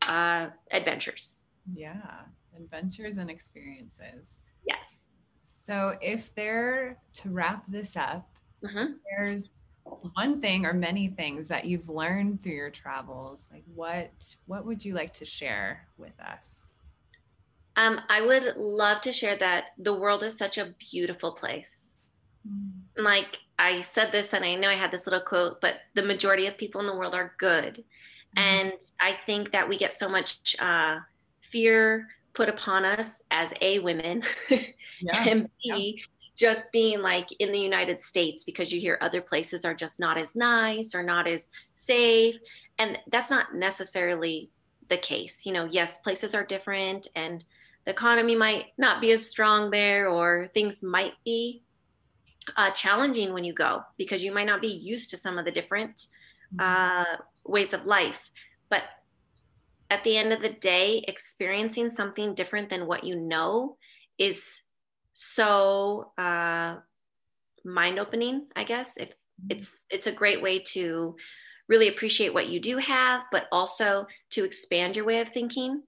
uh, 0.08 0.46
adventures. 0.70 1.36
Yeah, 1.74 2.22
adventures 2.56 3.18
and 3.18 3.30
experiences. 3.30 4.44
Yes. 4.66 5.12
So 5.42 5.92
if 6.00 6.34
they're 6.34 6.96
to 7.12 7.28
wrap 7.28 7.64
this 7.68 7.98
up, 7.98 8.26
mm-hmm. 8.64 8.94
there's 9.10 9.64
one 10.14 10.40
thing 10.40 10.64
or 10.64 10.72
many 10.72 11.08
things 11.08 11.48
that 11.48 11.66
you've 11.66 11.90
learned 11.90 12.42
through 12.42 12.52
your 12.52 12.70
travels 12.70 13.48
like 13.52 13.64
what 13.74 14.36
what 14.46 14.64
would 14.64 14.84
you 14.84 14.94
like 14.94 15.12
to 15.12 15.24
share 15.24 15.88
with 15.98 16.12
us 16.20 16.76
um, 17.80 18.00
i 18.08 18.20
would 18.20 18.56
love 18.56 19.00
to 19.00 19.12
share 19.12 19.36
that 19.36 19.64
the 19.78 19.94
world 19.94 20.22
is 20.22 20.36
such 20.36 20.58
a 20.58 20.74
beautiful 20.90 21.32
place 21.32 21.96
mm. 22.48 22.70
like 22.96 23.38
i 23.58 23.80
said 23.80 24.10
this 24.12 24.32
and 24.32 24.44
i 24.44 24.54
know 24.54 24.68
i 24.68 24.74
had 24.74 24.90
this 24.90 25.06
little 25.06 25.20
quote 25.20 25.60
but 25.60 25.80
the 25.94 26.02
majority 26.02 26.46
of 26.46 26.56
people 26.56 26.80
in 26.80 26.86
the 26.86 26.96
world 26.96 27.14
are 27.14 27.34
good 27.38 27.76
mm. 27.76 27.82
and 28.36 28.72
i 29.00 29.16
think 29.26 29.52
that 29.52 29.68
we 29.68 29.76
get 29.76 29.94
so 29.94 30.08
much 30.08 30.56
uh, 30.60 30.98
fear 31.40 32.08
put 32.34 32.48
upon 32.48 32.84
us 32.84 33.22
as 33.30 33.52
a 33.60 33.78
women 33.80 34.22
yeah. 34.50 35.28
and 35.28 35.48
b 35.62 35.96
yeah 35.96 36.04
just 36.40 36.72
being 36.72 37.02
like 37.02 37.28
in 37.38 37.52
the 37.52 37.58
United 37.58 38.00
States 38.00 38.44
because 38.44 38.72
you 38.72 38.80
hear 38.80 38.96
other 39.02 39.20
places 39.20 39.66
are 39.66 39.74
just 39.74 40.00
not 40.00 40.16
as 40.16 40.34
nice 40.34 40.94
or 40.94 41.02
not 41.02 41.28
as 41.28 41.50
safe. 41.74 42.34
And 42.78 42.98
that's 43.08 43.30
not 43.30 43.54
necessarily 43.54 44.48
the 44.88 44.96
case. 44.96 45.42
You 45.44 45.52
know, 45.52 45.66
yes, 45.66 46.00
places 46.00 46.34
are 46.34 46.42
different 46.42 47.08
and 47.14 47.44
the 47.84 47.90
economy 47.92 48.36
might 48.36 48.66
not 48.78 49.00
be 49.00 49.12
as 49.12 49.28
strong 49.28 49.70
there 49.70 50.08
or 50.08 50.50
things 50.54 50.82
might 50.82 51.14
be 51.24 51.62
uh, 52.56 52.70
challenging 52.72 53.32
when 53.32 53.44
you 53.44 53.52
go 53.52 53.82
because 53.96 54.22
you 54.22 54.32
might 54.32 54.46
not 54.46 54.60
be 54.60 54.68
used 54.68 55.10
to 55.10 55.16
some 55.16 55.38
of 55.38 55.44
the 55.44 55.50
different 55.50 56.06
mm-hmm. 56.54 56.60
uh, 56.60 57.16
ways 57.44 57.72
of 57.72 57.86
life. 57.86 58.30
But 58.68 58.82
at 59.90 60.04
the 60.04 60.16
end 60.16 60.32
of 60.32 60.42
the 60.42 60.50
day, 60.50 61.04
experiencing 61.08 61.90
something 61.90 62.34
different 62.34 62.70
than 62.70 62.86
what 62.86 63.04
you 63.04 63.16
know 63.16 63.76
is 64.18 64.62
so 65.12 66.12
uh, 66.18 66.76
mind 67.64 67.98
opening 67.98 68.46
i 68.56 68.64
guess 68.64 68.96
if 68.96 69.08
mm-hmm. 69.08 69.48
it's 69.50 69.84
it's 69.90 70.06
a 70.06 70.12
great 70.12 70.42
way 70.42 70.58
to 70.58 71.16
really 71.68 71.88
appreciate 71.88 72.34
what 72.34 72.48
you 72.48 72.60
do 72.60 72.78
have 72.78 73.22
but 73.30 73.46
also 73.52 74.06
to 74.30 74.44
expand 74.44 74.96
your 74.96 75.04
way 75.04 75.20
of 75.20 75.28
thinking 75.28 75.82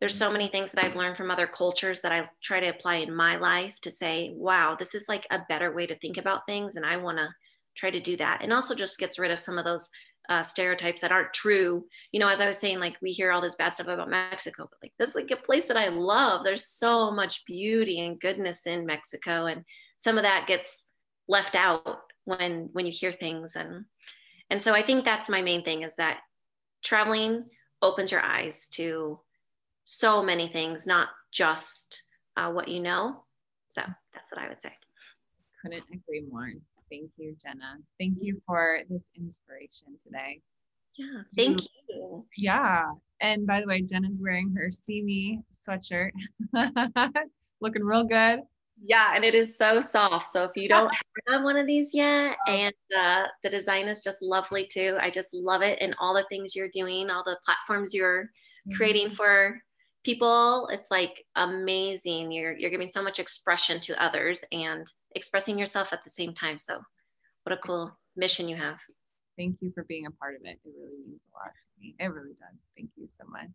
there's 0.00 0.14
so 0.14 0.30
many 0.30 0.48
things 0.48 0.72
that 0.72 0.84
i've 0.84 0.96
learned 0.96 1.16
from 1.16 1.30
other 1.30 1.46
cultures 1.46 2.00
that 2.00 2.12
i 2.12 2.28
try 2.42 2.60
to 2.60 2.68
apply 2.68 2.96
in 2.96 3.14
my 3.14 3.36
life 3.36 3.80
to 3.80 3.90
say 3.90 4.32
wow 4.34 4.76
this 4.78 4.94
is 4.94 5.08
like 5.08 5.26
a 5.30 5.40
better 5.48 5.72
way 5.72 5.86
to 5.86 5.98
think 5.98 6.16
about 6.16 6.44
things 6.46 6.76
and 6.76 6.84
i 6.84 6.96
want 6.96 7.18
to 7.18 7.28
try 7.76 7.90
to 7.90 8.00
do 8.00 8.16
that 8.16 8.40
and 8.42 8.52
also 8.52 8.74
just 8.74 8.98
gets 8.98 9.18
rid 9.18 9.30
of 9.30 9.38
some 9.38 9.58
of 9.58 9.64
those 9.64 9.88
uh, 10.28 10.42
stereotypes 10.42 11.00
that 11.00 11.10
aren't 11.10 11.32
true. 11.32 11.86
You 12.12 12.20
know, 12.20 12.28
as 12.28 12.42
I 12.42 12.46
was 12.46 12.58
saying, 12.58 12.80
like 12.80 12.98
we 13.00 13.12
hear 13.12 13.32
all 13.32 13.40
this 13.40 13.54
bad 13.54 13.72
stuff 13.72 13.86
about 13.86 14.10
Mexico, 14.10 14.68
but 14.70 14.78
like 14.82 14.92
this 14.98 15.10
is 15.10 15.16
like 15.16 15.30
a 15.30 15.42
place 15.42 15.66
that 15.68 15.76
I 15.78 15.88
love. 15.88 16.44
There's 16.44 16.66
so 16.66 17.10
much 17.10 17.46
beauty 17.46 18.00
and 18.00 18.20
goodness 18.20 18.66
in 18.66 18.84
Mexico, 18.84 19.46
and 19.46 19.64
some 19.96 20.18
of 20.18 20.24
that 20.24 20.46
gets 20.46 20.84
left 21.28 21.54
out 21.54 22.00
when 22.24 22.68
when 22.72 22.84
you 22.84 22.92
hear 22.92 23.12
things 23.12 23.56
and 23.56 23.84
and 24.50 24.62
so 24.62 24.74
I 24.74 24.82
think 24.82 25.04
that's 25.04 25.28
my 25.28 25.42
main 25.42 25.62
thing 25.62 25.82
is 25.82 25.96
that 25.96 26.20
traveling 26.82 27.44
opens 27.82 28.10
your 28.10 28.22
eyes 28.22 28.68
to 28.74 29.20
so 29.90 30.22
many 30.22 30.48
things, 30.48 30.86
not 30.86 31.08
just 31.32 32.02
uh, 32.36 32.50
what 32.50 32.68
you 32.68 32.78
know. 32.78 33.24
So 33.68 33.80
that's 34.12 34.30
what 34.30 34.44
I 34.44 34.48
would 34.48 34.60
say. 34.60 34.72
Couldn't 35.62 35.82
agree 35.90 36.24
more. 36.30 36.52
Thank 36.90 37.10
you, 37.16 37.34
Jenna. 37.42 37.78
Thank 37.98 38.18
you 38.20 38.40
for 38.46 38.80
this 38.90 39.04
inspiration 39.16 39.96
today. 40.02 40.42
Yeah, 40.98 41.22
thank 41.34 41.62
you. 41.62 41.68
you. 41.88 42.26
Yeah. 42.36 42.84
And 43.22 43.46
by 43.46 43.62
the 43.62 43.66
way, 43.66 43.80
Jenna's 43.80 44.20
wearing 44.22 44.54
her 44.56 44.70
See 44.70 45.00
Me 45.00 45.40
sweatshirt. 45.50 46.10
Looking 47.62 47.82
real 47.82 48.04
good. 48.04 48.40
Yeah, 48.84 49.12
and 49.14 49.24
it 49.24 49.34
is 49.34 49.56
so 49.56 49.80
soft. 49.80 50.26
So 50.26 50.44
if 50.44 50.50
you 50.54 50.68
don't 50.68 50.94
have 51.28 51.42
one 51.42 51.56
of 51.56 51.66
these 51.66 51.94
yet, 51.94 52.36
and 52.46 52.74
uh, 52.96 53.24
the 53.42 53.48
design 53.48 53.88
is 53.88 54.04
just 54.04 54.22
lovely 54.22 54.66
too. 54.66 54.98
I 55.00 55.08
just 55.08 55.32
love 55.32 55.62
it 55.62 55.78
and 55.80 55.96
all 55.98 56.14
the 56.14 56.26
things 56.28 56.54
you're 56.54 56.68
doing, 56.68 57.08
all 57.08 57.24
the 57.24 57.38
platforms 57.42 57.94
you're 57.94 58.30
creating 58.76 59.10
for 59.10 59.58
people. 60.04 60.68
It's 60.72 60.90
like 60.90 61.24
amazing. 61.36 62.32
You're 62.32 62.56
you're 62.56 62.70
giving 62.70 62.90
so 62.90 63.02
much 63.02 63.18
expression 63.18 63.80
to 63.80 64.02
others 64.02 64.44
and 64.52 64.86
expressing 65.14 65.58
yourself 65.58 65.92
at 65.92 66.04
the 66.04 66.10
same 66.10 66.34
time. 66.34 66.58
So 66.58 66.80
what 67.44 67.52
a 67.52 67.60
cool 67.66 67.96
mission 68.16 68.48
you 68.48 68.56
have. 68.56 68.78
Thank 69.36 69.56
you 69.60 69.70
for 69.72 69.84
being 69.84 70.06
a 70.06 70.10
part 70.10 70.34
of 70.34 70.42
it. 70.44 70.58
It 70.64 70.72
really 70.76 70.98
means 71.06 71.22
a 71.32 71.38
lot 71.38 71.52
to 71.60 71.66
me. 71.80 71.94
It 71.98 72.06
really 72.06 72.34
does. 72.34 72.58
Thank 72.76 72.90
you 72.96 73.06
so 73.08 73.24
much. 73.30 73.50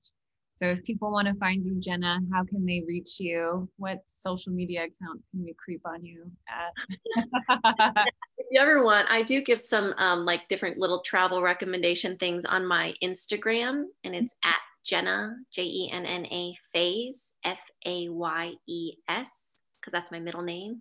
So 0.55 0.67
if 0.67 0.83
people 0.83 1.11
want 1.11 1.27
to 1.27 1.33
find 1.35 1.65
you, 1.65 1.79
Jenna, 1.79 2.19
how 2.31 2.43
can 2.43 2.65
they 2.65 2.83
reach 2.87 3.19
you? 3.19 3.67
What 3.77 4.01
social 4.05 4.53
media 4.53 4.81
accounts 4.83 5.27
can 5.31 5.43
we 5.43 5.55
creep 5.57 5.81
on 5.83 6.05
you 6.05 6.31
at? 6.47 6.71
if 8.37 8.45
you 8.51 8.61
ever 8.61 8.83
want, 8.83 9.09
I 9.09 9.23
do 9.23 9.41
give 9.41 9.61
some 9.61 9.93
um, 9.97 10.25
like 10.25 10.47
different 10.47 10.77
little 10.77 10.99
travel 10.99 11.41
recommendation 11.41 12.17
things 12.17 12.45
on 12.45 12.67
my 12.67 12.93
Instagram, 13.03 13.85
and 14.03 14.15
it's 14.15 14.35
at 14.43 14.55
Jenna, 14.83 15.35
J 15.51 15.63
E 15.63 15.89
N 15.91 16.05
N 16.05 16.25
A 16.25 16.55
Fayes, 16.73 17.33
F 17.43 17.59
A 17.85 18.09
Y 18.09 18.53
E 18.67 18.93
S 19.07 19.53
because 19.83 19.91
that's 19.91 20.11
my 20.11 20.19
middle 20.19 20.41
name. 20.41 20.79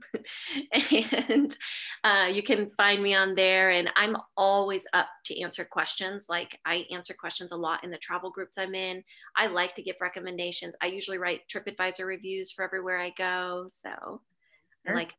and 1.27 1.57
uh, 2.05 2.29
you 2.33 2.43
can 2.43 2.71
find 2.77 3.03
me 3.03 3.15
on 3.15 3.35
there. 3.35 3.71
And 3.71 3.91
I'm 3.97 4.17
always 4.37 4.87
up 4.93 5.09
to 5.27 5.41
answer 5.41 5.65
questions. 5.65 6.27
Like 6.29 6.57
I 6.65 6.87
answer 6.93 7.13
questions 7.13 7.51
a 7.51 7.57
lot 7.57 7.83
in 7.83 7.91
the 7.91 7.99
travel 7.99 8.31
groups 8.31 8.59
I'm 8.59 8.77
in. 8.77 9.03
I 9.37 9.49
like 9.49 9.75
to 9.75 9.83
give 9.83 9.97
recommendations. 10.01 10.77
I 10.81 10.87
usually 10.87 11.19
write 11.19 11.41
TripAdvisor 11.53 12.07
reviews 12.07 12.53
for 12.53 12.65
everywhere 12.65 12.99
I 12.99 13.13
go. 13.19 13.67
So 13.69 13.91
sure. 13.91 14.21
I 14.89 14.95
like 14.95 15.13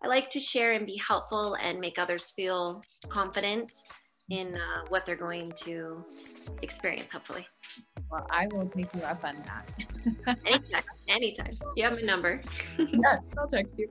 I 0.00 0.06
like 0.06 0.30
to 0.30 0.40
share 0.40 0.74
and 0.74 0.86
be 0.86 0.96
helpful 0.96 1.56
and 1.60 1.80
make 1.80 1.98
others 1.98 2.30
feel 2.30 2.82
confident 3.08 3.72
in 4.30 4.56
uh, 4.56 4.84
what 4.90 5.04
they're 5.04 5.16
going 5.16 5.52
to 5.56 6.04
experience, 6.62 7.12
hopefully. 7.12 7.46
Well, 8.10 8.26
I 8.30 8.46
will 8.52 8.66
take 8.66 8.92
you 8.94 9.02
up 9.02 9.22
on 9.24 9.36
that. 9.46 10.36
anytime, 10.46 10.82
anytime. 11.08 11.50
You 11.76 11.84
have 11.84 11.94
my 11.94 12.00
number. 12.00 12.40
yes, 12.78 13.20
I'll 13.38 13.48
text 13.48 13.78
you. 13.78 13.90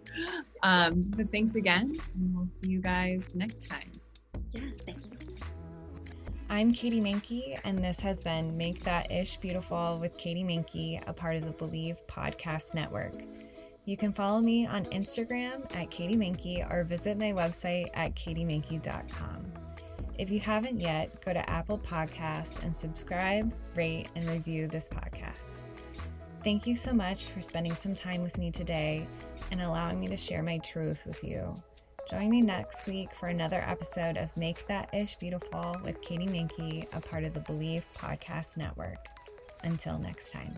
Um, 0.64 1.02
but 1.16 1.32
thanks 1.32 1.56
again, 1.56 1.96
and 2.16 2.36
we'll 2.36 2.48
see 2.48 2.70
you 2.70 2.82
guys 2.82 3.36
next 3.36 3.70
time. 3.70 3.92
Yes, 4.54 4.82
thank 4.82 5.06
you. 5.06 5.12
I'm 6.50 6.72
Katie 6.72 7.02
Mankey, 7.02 7.60
and 7.66 7.78
this 7.78 8.00
has 8.00 8.24
been 8.24 8.56
Make 8.58 8.80
That 8.86 9.12
Ish 9.12 9.38
Beautiful 9.38 9.98
with 10.00 10.18
Katie 10.18 10.46
Mankey, 10.46 11.04
a 11.06 11.12
part 11.12 11.36
of 11.36 11.44
the 11.44 11.52
Bleav 11.52 11.98
Podcast 12.08 12.74
Network. 12.74 13.22
You 13.84 13.98
can 13.98 14.14
follow 14.14 14.42
me 14.42 14.66
on 14.66 14.86
Instagram 14.86 15.74
at 15.76 15.92
Katie 15.92 16.16
Mankey 16.16 16.70
or 16.72 16.84
visit 16.84 17.18
my 17.18 17.34
website 17.34 17.90
at 17.94 18.16
katiemankey.com. 18.16 19.57
If 20.18 20.32
you 20.32 20.40
haven't 20.40 20.80
yet, 20.80 21.22
go 21.24 21.32
to 21.32 21.50
Apple 21.50 21.78
Podcasts 21.78 22.64
and 22.64 22.76
subscribe, 22.76 23.54
rate, 23.76 24.10
and 24.16 24.28
review 24.28 24.68
this 24.68 24.90
podcast. 24.90 25.64
Thank 26.44 26.66
you 26.66 26.76
so 26.76 26.92
much 26.92 27.26
for 27.26 27.42
spending 27.42 27.76
some 27.76 27.94
time 27.94 28.24
with 28.24 28.38
me 28.38 28.50
today 28.50 29.08
and 29.52 29.62
allowing 29.62 30.00
me 30.00 30.08
to 30.08 30.18
share 30.18 30.42
my 30.42 30.58
truth 30.60 31.04
with 31.06 31.24
you. 31.24 31.54
Join 32.10 32.30
me 32.30 32.42
next 32.42 32.88
week 32.88 33.12
for 33.14 33.28
another 33.28 33.64
episode 33.68 34.18
of 34.18 34.36
Make 34.36 34.66
That 34.68 34.90
Ish 34.94 35.16
Beautiful 35.16 35.76
with 35.84 36.02
Katie 36.02 36.26
Mankey, 36.26 36.88
a 36.96 37.02
part 37.02 37.24
of 37.24 37.34
the 37.34 37.42
Bleav 37.42 37.84
Podcast 37.96 38.58
Network. 38.58 39.06
Until 39.64 40.00
next 40.00 40.32
time. 40.32 40.58